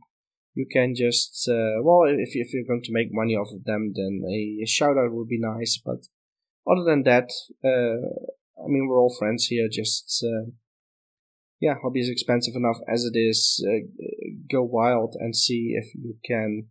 [0.54, 3.92] You can just, uh, well, if, if you're going to make money off of them,
[3.94, 5.80] then a, shout out would be nice.
[5.84, 6.06] But
[6.70, 7.30] other than that,
[7.64, 9.68] uh, I mean, we're all friends here.
[9.70, 10.50] Just, uh,
[11.60, 13.64] yeah, hobby is expensive enough as it is.
[13.66, 13.86] Uh,
[14.50, 16.68] go wild and see if you can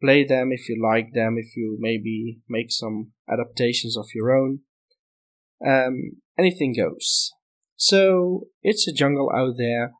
[0.00, 4.60] play them, if you like them, if you maybe make some adaptations of your own.
[5.66, 7.32] Um, anything goes.
[7.76, 9.92] So it's a jungle out there.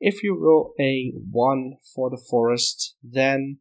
[0.00, 3.58] If you roll a 1 for the forest, then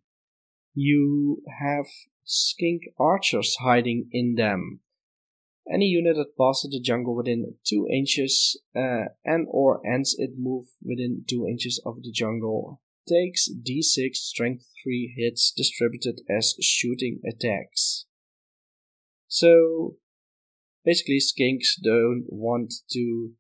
[0.73, 1.85] you have
[2.23, 4.79] skink archers hiding in them.
[5.73, 10.65] Any unit that passes the jungle within 2 inches uh, and or ends its move
[10.83, 18.05] within 2 inches of the jungle takes d6 strength 3 hits distributed as shooting attacks.
[19.27, 19.95] So
[20.83, 23.31] basically skinks don't want to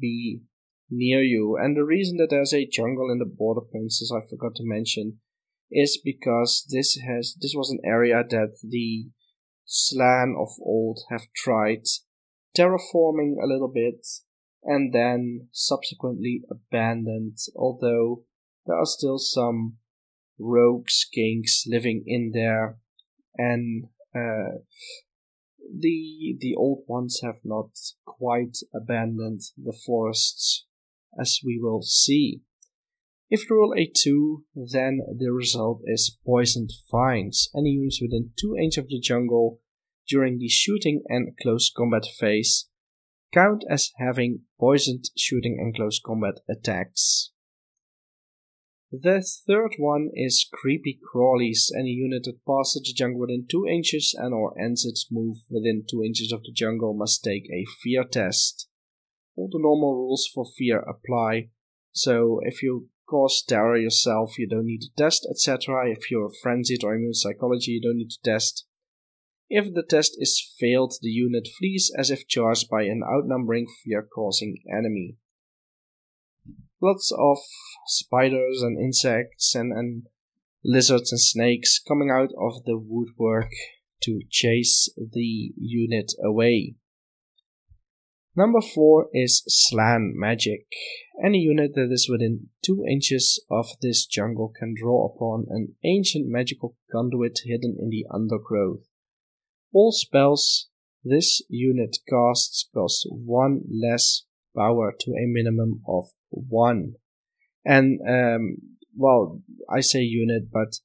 [0.00, 0.42] be
[0.90, 4.56] near you and the reason that there's a jungle in the Border Princes I forgot
[4.56, 5.20] to mention
[5.70, 9.06] is because this has this was an area that the
[9.74, 11.84] Slann of old have tried
[12.54, 14.06] terraforming a little bit
[14.62, 18.24] and then subsequently abandoned, although
[18.66, 19.78] there are still some
[20.38, 22.76] rogue skinks living in there,
[23.38, 24.58] and uh,
[25.74, 27.70] the the old ones have not
[28.04, 30.66] quite abandoned the forests,
[31.18, 32.42] as we will see.
[33.30, 37.48] If you roll a 2, then the result is poisoned vines.
[37.56, 39.61] Any units within 2 inches of the jungle
[40.12, 42.68] during the shooting and close combat phase
[43.32, 47.30] count as having poisoned shooting and close combat attacks.
[48.92, 51.70] The third one is Creepy Crawlies.
[51.74, 55.84] Any unit that passes the jungle within 2 inches and or ends its move within
[55.90, 58.68] 2 inches of the jungle must take a fear test.
[59.34, 61.48] All the normal rules for fear apply,
[61.92, 65.90] so if you cause terror yourself, you don't need to test, etc.
[65.90, 68.66] If you're frenzied or immune psychology, you don't need to test.
[69.54, 74.62] If the test is failed, the unit flees as if charged by an outnumbering fear-causing
[74.66, 75.18] enemy.
[76.80, 77.36] Lots of
[77.86, 80.06] spiders and insects and, and
[80.64, 83.50] lizards and snakes coming out of the woodwork
[84.04, 86.76] to chase the unit away.
[88.34, 90.64] Number 4 is Slann Magic.
[91.22, 96.26] Any unit that is within 2 inches of this jungle can draw upon an ancient
[96.26, 98.86] magical conduit hidden in the undergrowth.
[99.72, 100.68] All spells
[101.04, 104.24] this unit casts cost one less
[104.56, 106.94] power to a minimum of one.
[107.64, 108.56] And, um,
[108.96, 110.76] well, I say unit, but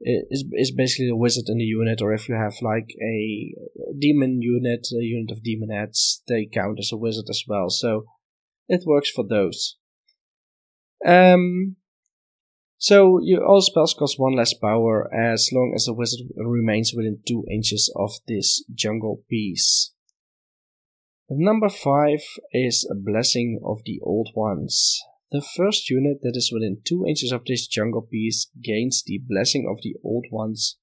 [0.00, 3.54] it's, it's basically a wizard in the unit, or if you have like a
[3.98, 7.70] demon unit, a unit of Daemonettes, they count as a wizard as well.
[7.70, 8.04] So
[8.68, 9.76] it works for those.
[11.04, 11.76] Um,
[12.82, 17.20] so you, all spells cost one less power as long as the wizard remains within
[17.24, 19.92] two inches of this jungle piece.
[21.30, 22.18] Number 5
[22.52, 25.00] is a Blessing of the Old Ones.
[25.30, 29.64] The first unit that is within 2 inches of this jungle piece gains the Blessing
[29.70, 30.76] of the Old Ones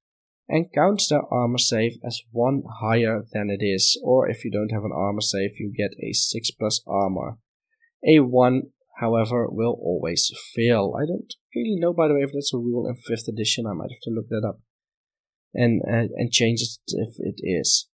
[0.48, 4.72] and counts their armor save as 1 higher than it is, or if you don't
[4.72, 7.40] have an armor save, you get a 6 plus armor.
[8.08, 10.94] A 1 however, will always fail.
[10.98, 13.66] I don't really know, by the way, if that's a rule in 5th edition.
[13.66, 14.62] I might have to look that up
[15.54, 17.88] and, and change it if it is.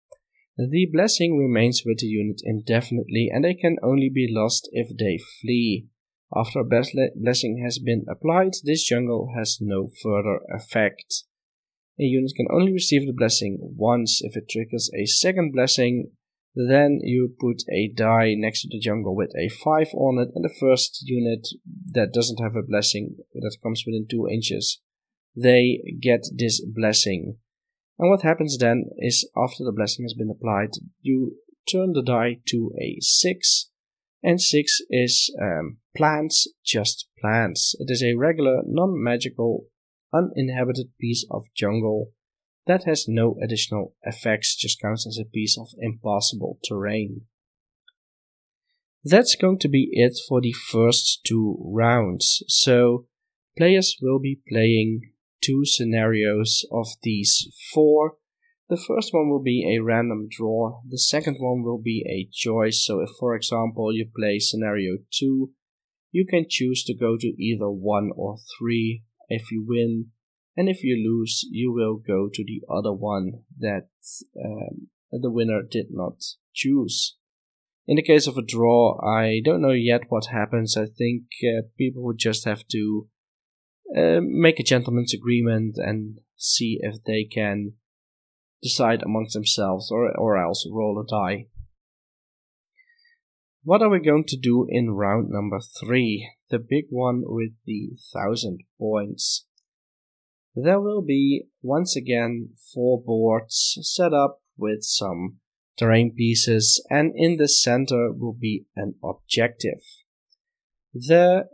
[0.57, 5.18] The blessing remains with the unit indefinitely and they can only be lost if they
[5.40, 5.88] flee.
[6.34, 11.24] After a blessing has been applied, this jungle has no further effect.
[12.00, 14.20] A unit can only receive the blessing once.
[14.22, 16.12] If it triggers a second blessing,
[16.55, 20.44] then you put a die next to the jungle with a 5 on it, and
[20.44, 21.48] the first unit
[21.92, 24.80] that doesn't have a blessing that comes within 2 inches,
[25.34, 27.38] they get this blessing.
[27.98, 31.36] And what happens then is after the blessing has been applied, you
[31.70, 33.70] turn the die to a 6,
[34.22, 37.74] and 6 is um, plants, just plants.
[37.78, 39.66] It is a regular, non magical,
[40.12, 42.12] uninhabited piece of jungle
[42.66, 47.22] that has no additional effects, just counts as a piece of impassable terrain.
[49.04, 52.42] That's going to be it for the first two rounds.
[52.46, 53.06] So,
[53.58, 58.14] players will be playing two scenarios of these four.
[58.68, 62.84] The first one will be a random draw, the second one will be a choice.
[62.86, 65.50] So, if for example you play scenario 2,
[66.12, 69.02] you can choose to go to either 1 or 3.
[69.28, 70.10] If you win,
[70.57, 73.88] and if you lose, you will go to the other one that
[74.44, 76.22] um, the winner did not
[76.53, 77.16] choose.
[77.86, 80.76] In the case of a draw, I don't know yet what happens.
[80.76, 83.09] I think uh, people would just have to
[83.96, 87.72] uh, make a gentleman's agreement and see if they can
[88.62, 91.46] decide amongst themselves or, or else roll a die.
[93.64, 96.28] What are we going to do in round number three?
[96.50, 99.46] The big one with the thousand points.
[100.55, 105.38] There will be once again four boards set up with some
[105.78, 109.80] terrain pieces and in the center will be an objective.
[110.92, 111.48] The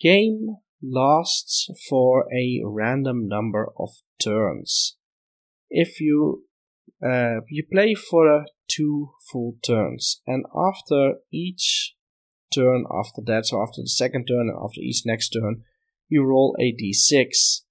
[0.00, 3.90] game lasts for a random number of
[4.20, 4.96] turns.
[5.70, 6.44] If you
[7.04, 11.96] uh, you play for uh, two full turns, and after each
[12.54, 15.62] turn after that, so after the second turn and after each next turn,
[16.08, 17.62] you roll a d6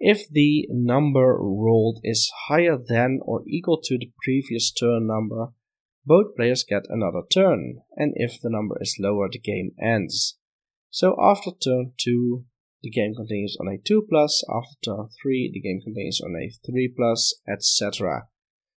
[0.00, 5.48] if the number rolled is higher than or equal to the previous turn number,
[6.06, 10.38] both players get another turn, and if the number is lower, the game ends.
[10.88, 12.44] So after turn 2,
[12.82, 16.50] the game continues on a 2 plus, after turn 3, the game continues on a
[16.66, 18.22] 3 plus, etc.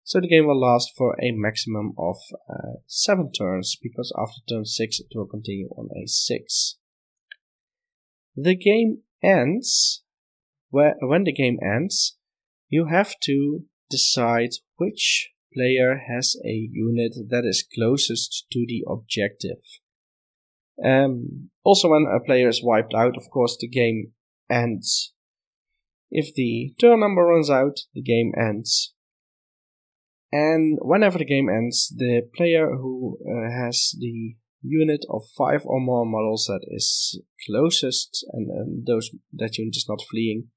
[0.04, 2.18] So the game will last for a maximum of
[2.50, 6.78] uh, 7 turns, because after turn 6 it will continue on a 6.
[8.36, 10.03] The game ends
[10.74, 12.18] where when the game ends,
[12.68, 19.62] you have to decide which player has a unit that is closest to the objective.
[20.84, 24.14] Um, also, when a player is wiped out, of course, the game
[24.50, 25.14] ends.
[26.10, 28.96] If the turn number runs out, the game ends.
[30.32, 35.80] And whenever the game ends, the player who uh, has the unit of five or
[35.80, 40.48] more models that is closest, and, and those that unit is not fleeing,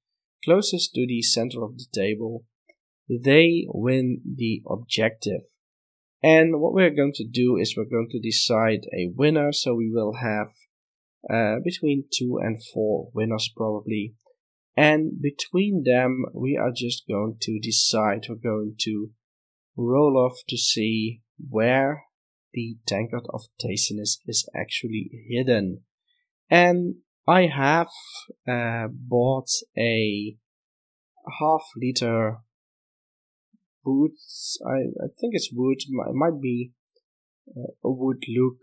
[0.45, 2.45] closest to the center of the table,
[3.09, 5.43] they win the objective.
[6.22, 9.91] And what we're going to do is we're going to decide a winner, so we
[9.91, 10.49] will have
[11.28, 14.14] uh, between two and four winners probably.
[14.76, 19.11] And between them, we are just going to decide, we're going to
[19.76, 22.05] roll off to see where
[22.53, 25.82] the tankard of tastiness is actually hidden.
[26.51, 26.97] And
[27.29, 27.89] I have
[28.49, 30.37] uh, bought a
[31.41, 32.39] half liter
[33.85, 34.12] wood.
[34.64, 35.79] I, I think it's wood.
[35.81, 36.72] It might be
[37.49, 38.59] uh, a wood look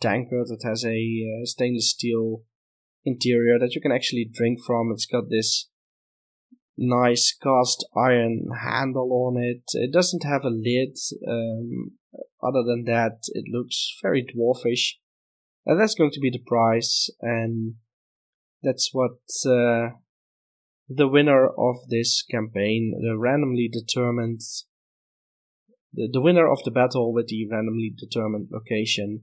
[0.00, 2.42] tanker that has a uh, stainless steel
[3.04, 4.90] interior that you can actually drink from.
[4.92, 5.68] It's got this
[6.76, 9.62] nice cast iron handle on it.
[9.72, 10.96] It doesn't have a lid.
[11.26, 11.92] Um,
[12.40, 14.94] other than that, it looks very dwarfish.
[15.64, 17.10] And that's going to be the price.
[17.20, 17.74] And
[18.66, 19.94] that's what uh,
[20.88, 24.40] the winner of this campaign, the randomly determined,
[25.94, 29.22] the, the winner of the battle with the randomly determined location,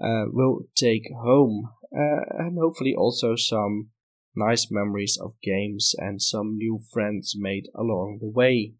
[0.00, 3.88] uh, will take home, uh, and hopefully also some
[4.36, 8.74] nice memories of games and some new friends made along the way.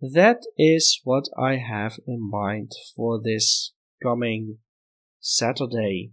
[0.00, 4.58] That is what I have in mind for this coming
[5.20, 6.12] Saturday.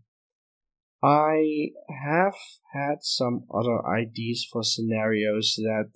[1.06, 1.70] I
[2.04, 2.34] have
[2.74, 5.92] had some other ideas for scenarios that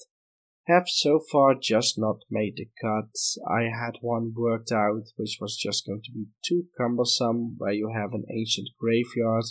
[0.67, 3.09] have so far just not made the cut.
[3.49, 7.91] I had one worked out which was just going to be too cumbersome, where you
[7.91, 9.45] have an ancient graveyard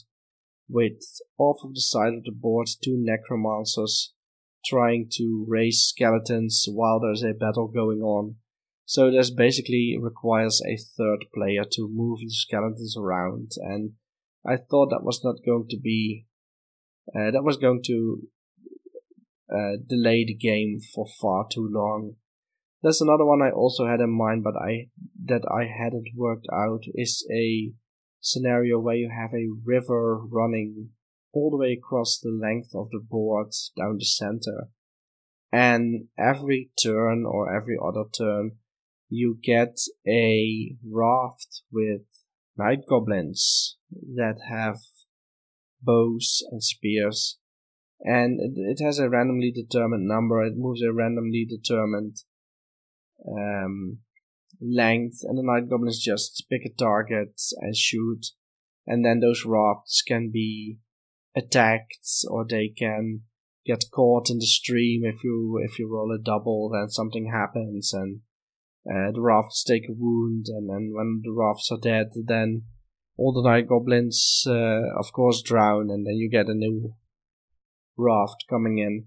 [0.68, 1.02] with
[1.38, 4.12] off of the side of the board two necromancers
[4.64, 8.36] trying to raise skeletons while there's a battle going on.
[8.84, 13.94] So this basically requires a third player to move the skeletons around and
[14.49, 16.26] I thought that was not going to be
[17.14, 18.28] uh, that was going to
[19.53, 22.14] uh, delay the game for far too long.
[22.82, 24.88] There's another one I also had in mind, but I
[25.26, 27.72] that I hadn't worked out is a
[28.20, 30.90] scenario where you have a river running
[31.32, 34.68] all the way across the length of the board down the center.
[35.53, 38.53] And every turn or every other turn,
[39.09, 42.03] you get a raft with
[42.57, 44.78] night goblins that have
[45.82, 47.39] bows and spears.
[48.01, 52.16] And it, it has a randomly determined number, it moves a randomly determined
[53.26, 53.99] um,
[54.61, 58.26] length, and the night goblins just pick a target and shoot.
[58.86, 60.78] And then those rafts can be
[61.36, 63.22] attacked or they can
[63.66, 67.93] get caught in the stream if you if you roll a double then something happens
[67.93, 68.20] and
[68.91, 72.62] uh, the rafts take a wound and then when the rafts are dead then
[73.18, 76.94] all the night goblins uh, of course drown and then you get a new
[77.96, 79.06] raft coming in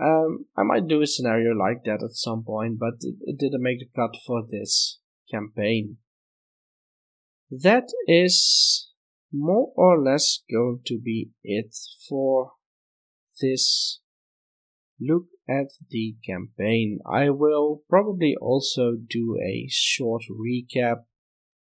[0.00, 3.62] um, I might do a scenario like that at some point, but it, it didn't
[3.62, 4.98] make the cut for this
[5.30, 5.98] campaign.
[7.50, 8.90] That is
[9.30, 11.76] more or less going to be it
[12.08, 12.52] for
[13.40, 14.00] this
[14.98, 17.00] look at the campaign.
[17.10, 21.04] I will probably also do a short recap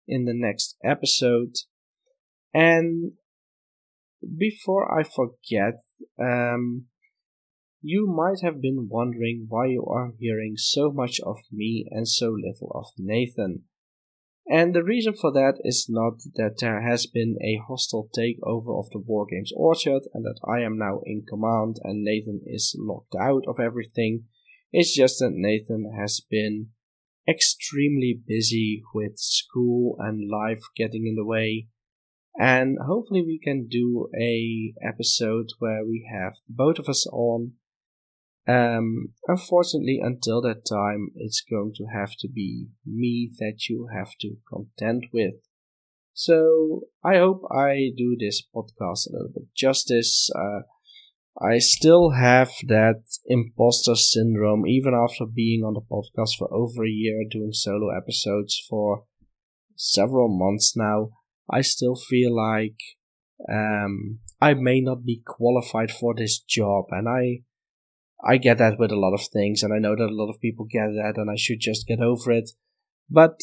[0.07, 1.55] in the next episode.
[2.53, 3.13] And
[4.23, 5.81] before I forget,
[6.19, 6.87] um,
[7.81, 12.31] you might have been wondering why you are hearing so much of me and so
[12.31, 13.65] little of Nathan.
[14.51, 18.89] And the reason for that is not that there has been a hostile takeover of
[18.91, 23.45] the Wargames Orchard and that I am now in command and Nathan is locked out
[23.47, 24.25] of everything.
[24.73, 26.69] It's just that Nathan has been
[27.29, 31.69] extremely busy with school and life getting in the way.
[32.39, 37.55] And hopefully we can do a episode where we have both of us on
[38.49, 44.13] um, unfortunately, until that time, it's going to have to be me that you have
[44.21, 45.35] to contend with.
[46.15, 50.31] So I hope I do this podcast a little bit justice.
[50.35, 50.61] Uh,
[51.41, 56.91] I still have that imposter syndrome, even after being on the podcast for over a
[56.91, 59.05] year, doing solo episodes for
[59.77, 61.11] several months now.
[61.51, 62.79] I still feel like
[63.51, 67.43] um, I may not be qualified for this job, and I
[68.25, 70.41] I get that with a lot of things, and I know that a lot of
[70.41, 72.51] people get that, and I should just get over it.
[73.09, 73.41] But,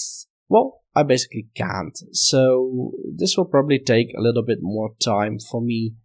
[0.49, 1.97] well, I basically can't.
[2.11, 5.95] So, this will probably take a little bit more time for me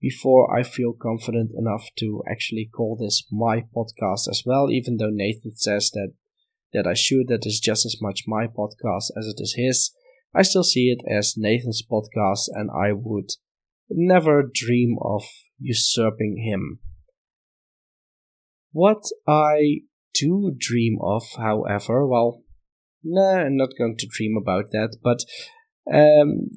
[0.00, 5.10] before I feel confident enough to actually call this my podcast as well, even though
[5.10, 6.12] Nathan says that,
[6.72, 9.92] that I should, that is just as much my podcast as it is his.
[10.34, 13.30] I still see it as Nathan's podcast, and I would
[13.88, 15.24] never dream of
[15.58, 16.80] usurping him.
[18.72, 19.80] What I
[20.14, 22.42] do dream of, however, well,
[23.02, 25.24] nah, I'm not going to dream about that, but
[25.92, 26.50] um,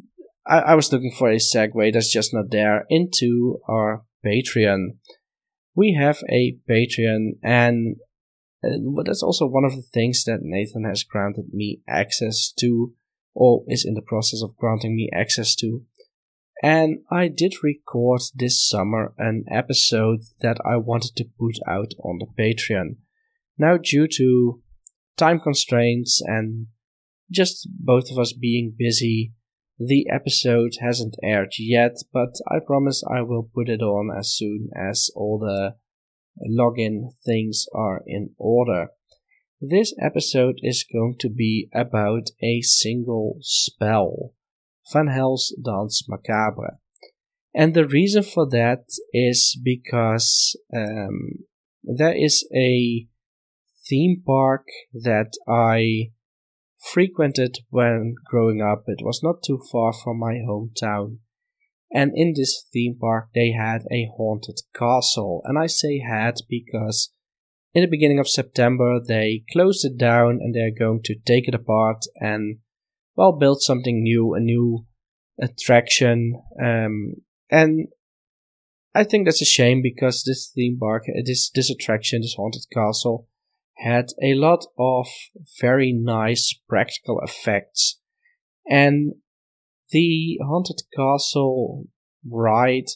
[0.46, 4.98] I, I was looking for a segue that's just not there into our Patreon.
[5.76, 7.98] We have a Patreon, and
[8.64, 12.94] uh, that's also one of the things that Nathan has granted me access to,
[13.34, 15.84] or is in the process of granting me access to.
[16.62, 22.20] And I did record this summer an episode that I wanted to put out on
[22.20, 22.98] the Patreon.
[23.58, 24.62] Now, due to
[25.18, 26.68] time constraints and
[27.32, 29.34] just both of us being busy,
[29.78, 34.70] the episode hasn't aired yet, but I promise I will put it on as soon
[34.76, 35.76] as all the
[36.50, 38.90] login things are in order.
[39.62, 44.34] This episode is going to be about a single spell.
[44.94, 46.80] Vanhel's Danse Macabre.
[47.54, 51.40] And the reason for that is because um,
[51.84, 53.08] there is a
[53.86, 56.12] theme park that I
[56.94, 58.84] frequented when growing up.
[58.88, 61.18] It was not too far from my hometown.
[61.92, 65.42] And in this theme park, they had a haunted castle.
[65.44, 67.12] And I say had because
[67.74, 71.56] in the beginning of September, they closed it down and they're going to take it
[71.56, 72.60] apart and
[73.16, 74.86] well, build something new, a new
[75.42, 76.42] attraction.
[76.62, 77.16] Um,
[77.52, 77.90] and
[78.96, 82.64] I think that's a shame because this theme park, uh, this, this attraction, this haunted
[82.74, 83.28] castle,
[83.78, 85.08] had a lot of
[85.60, 88.00] very nice practical effects.
[88.70, 89.16] And
[89.92, 91.88] the haunted castle
[92.30, 92.88] ride,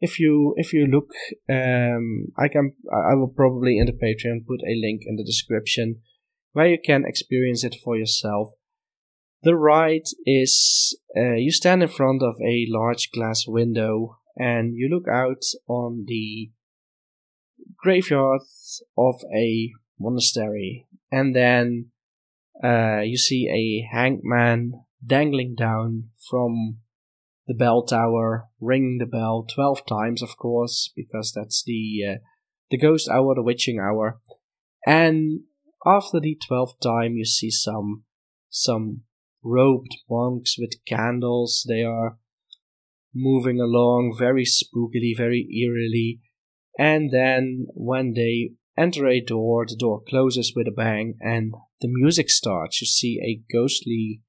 [0.00, 1.10] if you if you look,
[1.48, 6.00] um, I can I will probably in the Patreon put a link in the description
[6.52, 8.52] where you can experience it for yourself.
[9.42, 14.88] The ride is uh, you stand in front of a large glass window and you
[14.88, 16.50] look out on the
[17.76, 18.42] graveyard
[18.96, 21.90] of a monastery, and then
[22.62, 24.72] uh, you see a hangman
[25.04, 26.78] dangling down from
[27.50, 32.18] the bell tower, ringing the bell twelve times, of course, because that's the uh,
[32.70, 34.20] the ghost hour, the witching hour,
[34.86, 35.40] and
[35.84, 38.04] after the twelfth time, you see some
[38.50, 39.02] some
[39.42, 41.66] robed monks with candles.
[41.68, 42.18] They are
[43.12, 46.20] moving along very spookily, very eerily,
[46.78, 51.88] and then when they enter a door, the door closes with a bang, and the
[51.90, 52.80] music starts.
[52.80, 54.22] You see a ghostly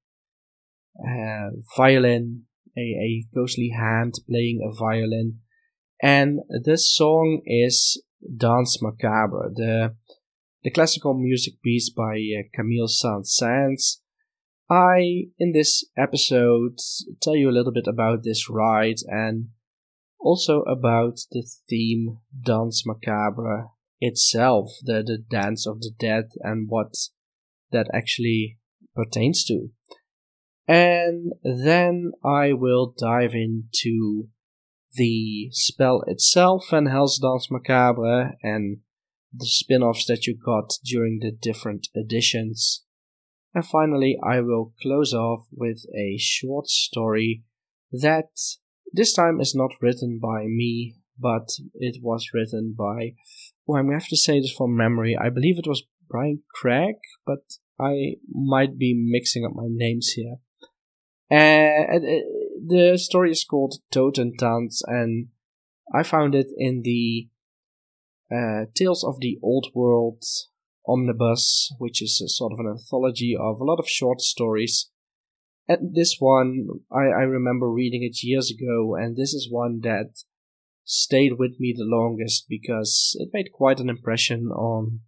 [0.98, 2.46] uh, violin,
[2.76, 5.38] a, a ghostly hand playing a violin,
[6.02, 8.02] and this song is
[8.36, 9.94] Danse Macabre, the
[10.62, 13.98] the classical music piece by uh, Camille Saint-Saëns.
[14.70, 16.78] I, in this episode,
[17.20, 19.48] tell you a little bit about this ride and
[20.20, 23.70] also about the theme Danse Macabre
[24.00, 26.94] itself, the, the dance of the dead and what
[27.72, 28.58] that actually
[28.94, 29.70] pertains to.
[30.68, 34.28] And then I will dive into
[34.94, 38.78] the spell itself Vanhel's Danse Macabre and
[39.34, 42.84] the spin offs that you got during the different editions.
[43.54, 47.44] And finally, I will close off with a short story
[47.90, 48.30] that
[48.92, 53.14] this time is not written by me, but it was written by,
[53.68, 55.16] oh, I'm going to have to say this from memory.
[55.16, 56.96] I believe it was Brian Craig,
[57.26, 57.40] but
[57.80, 60.36] I might be mixing up my names here.
[61.32, 62.08] And uh,
[62.66, 65.28] the story is called Totentanz, and
[65.94, 67.28] I found it in the
[68.30, 70.22] uh, Tales of the Old World
[70.86, 74.90] omnibus, which is a sort of an anthology of a lot of short stories.
[75.66, 80.24] And this one, I, I remember reading it years ago, and this is one that
[80.84, 85.00] stayed with me the longest because it made quite an impression on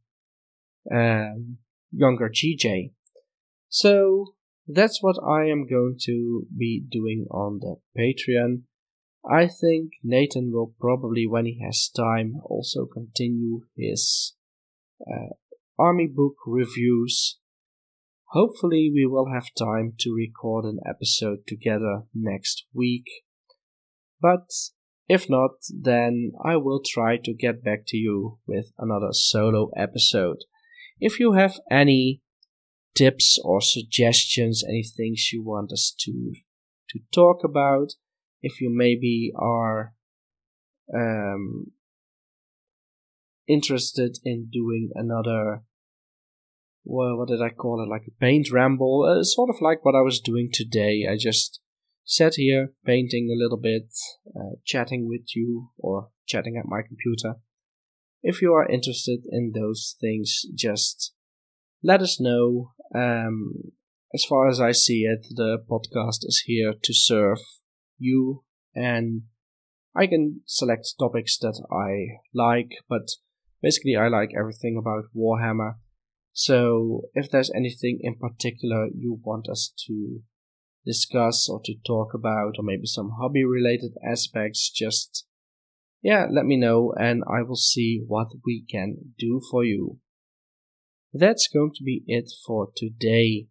[0.91, 1.59] um,
[1.93, 2.93] younger GJ.
[3.69, 4.34] So
[4.67, 8.63] that's what I am going to be doing on the Patreon.
[9.29, 14.35] I think Nathan will probably, when he has time, also continue his
[15.01, 15.35] uh,
[15.79, 17.39] army book reviews.
[18.33, 23.07] Hopefully, we will have time to record an episode together next week.
[24.21, 24.51] But
[25.09, 30.39] if not, then I will try to get back to you with another solo episode.
[30.99, 32.23] If you have any
[32.95, 36.33] tips or suggestions, any things you want us to
[36.91, 37.95] to talk about,
[38.43, 39.95] if you maybe are
[40.95, 41.73] um,
[43.49, 45.63] interested in doing another
[46.85, 47.89] well what did i call it?
[47.89, 49.05] Like a paint ramble?
[49.05, 51.07] Uh, sort of like what i was doing today.
[51.11, 51.61] I just
[52.05, 53.89] sat here painting a little bit
[54.37, 57.37] uh, chatting with you or chatting at my computer.
[58.23, 61.15] If you are interested in those things just
[61.83, 63.73] let us know um,
[64.13, 67.39] as far as i see it the podcast is here to serve
[67.99, 68.43] you
[68.75, 69.23] and
[69.97, 73.11] I can select topics that I like, but
[73.63, 75.77] basically I like everything about Warhammer.
[76.33, 80.23] So if there's anything in particular you want us to
[80.85, 85.27] discuss or to talk about, or maybe some hobby related aspects, just
[86.03, 90.01] yeah, let me know and I will see what we can do for you.
[91.17, 93.47] That's going to be it for today.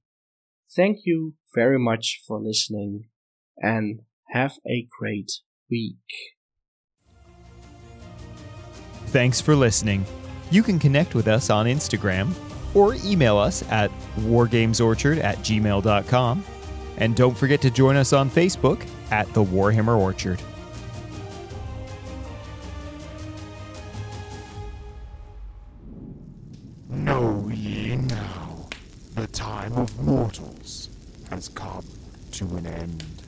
[0.75, 3.05] Thank you very much for listening
[3.57, 4.01] and
[4.31, 5.31] have a great
[5.71, 5.95] week.
[9.07, 10.05] Thanks for listening.
[10.51, 12.33] You can connect with us on Instagram
[12.75, 16.43] or email us at wargamesorchard at gmail.com.
[16.97, 20.41] And don't forget to join us on Facebook at the Warhammer Orchard.
[30.13, 30.89] Mortals
[31.31, 31.83] has come
[32.31, 33.22] to an end.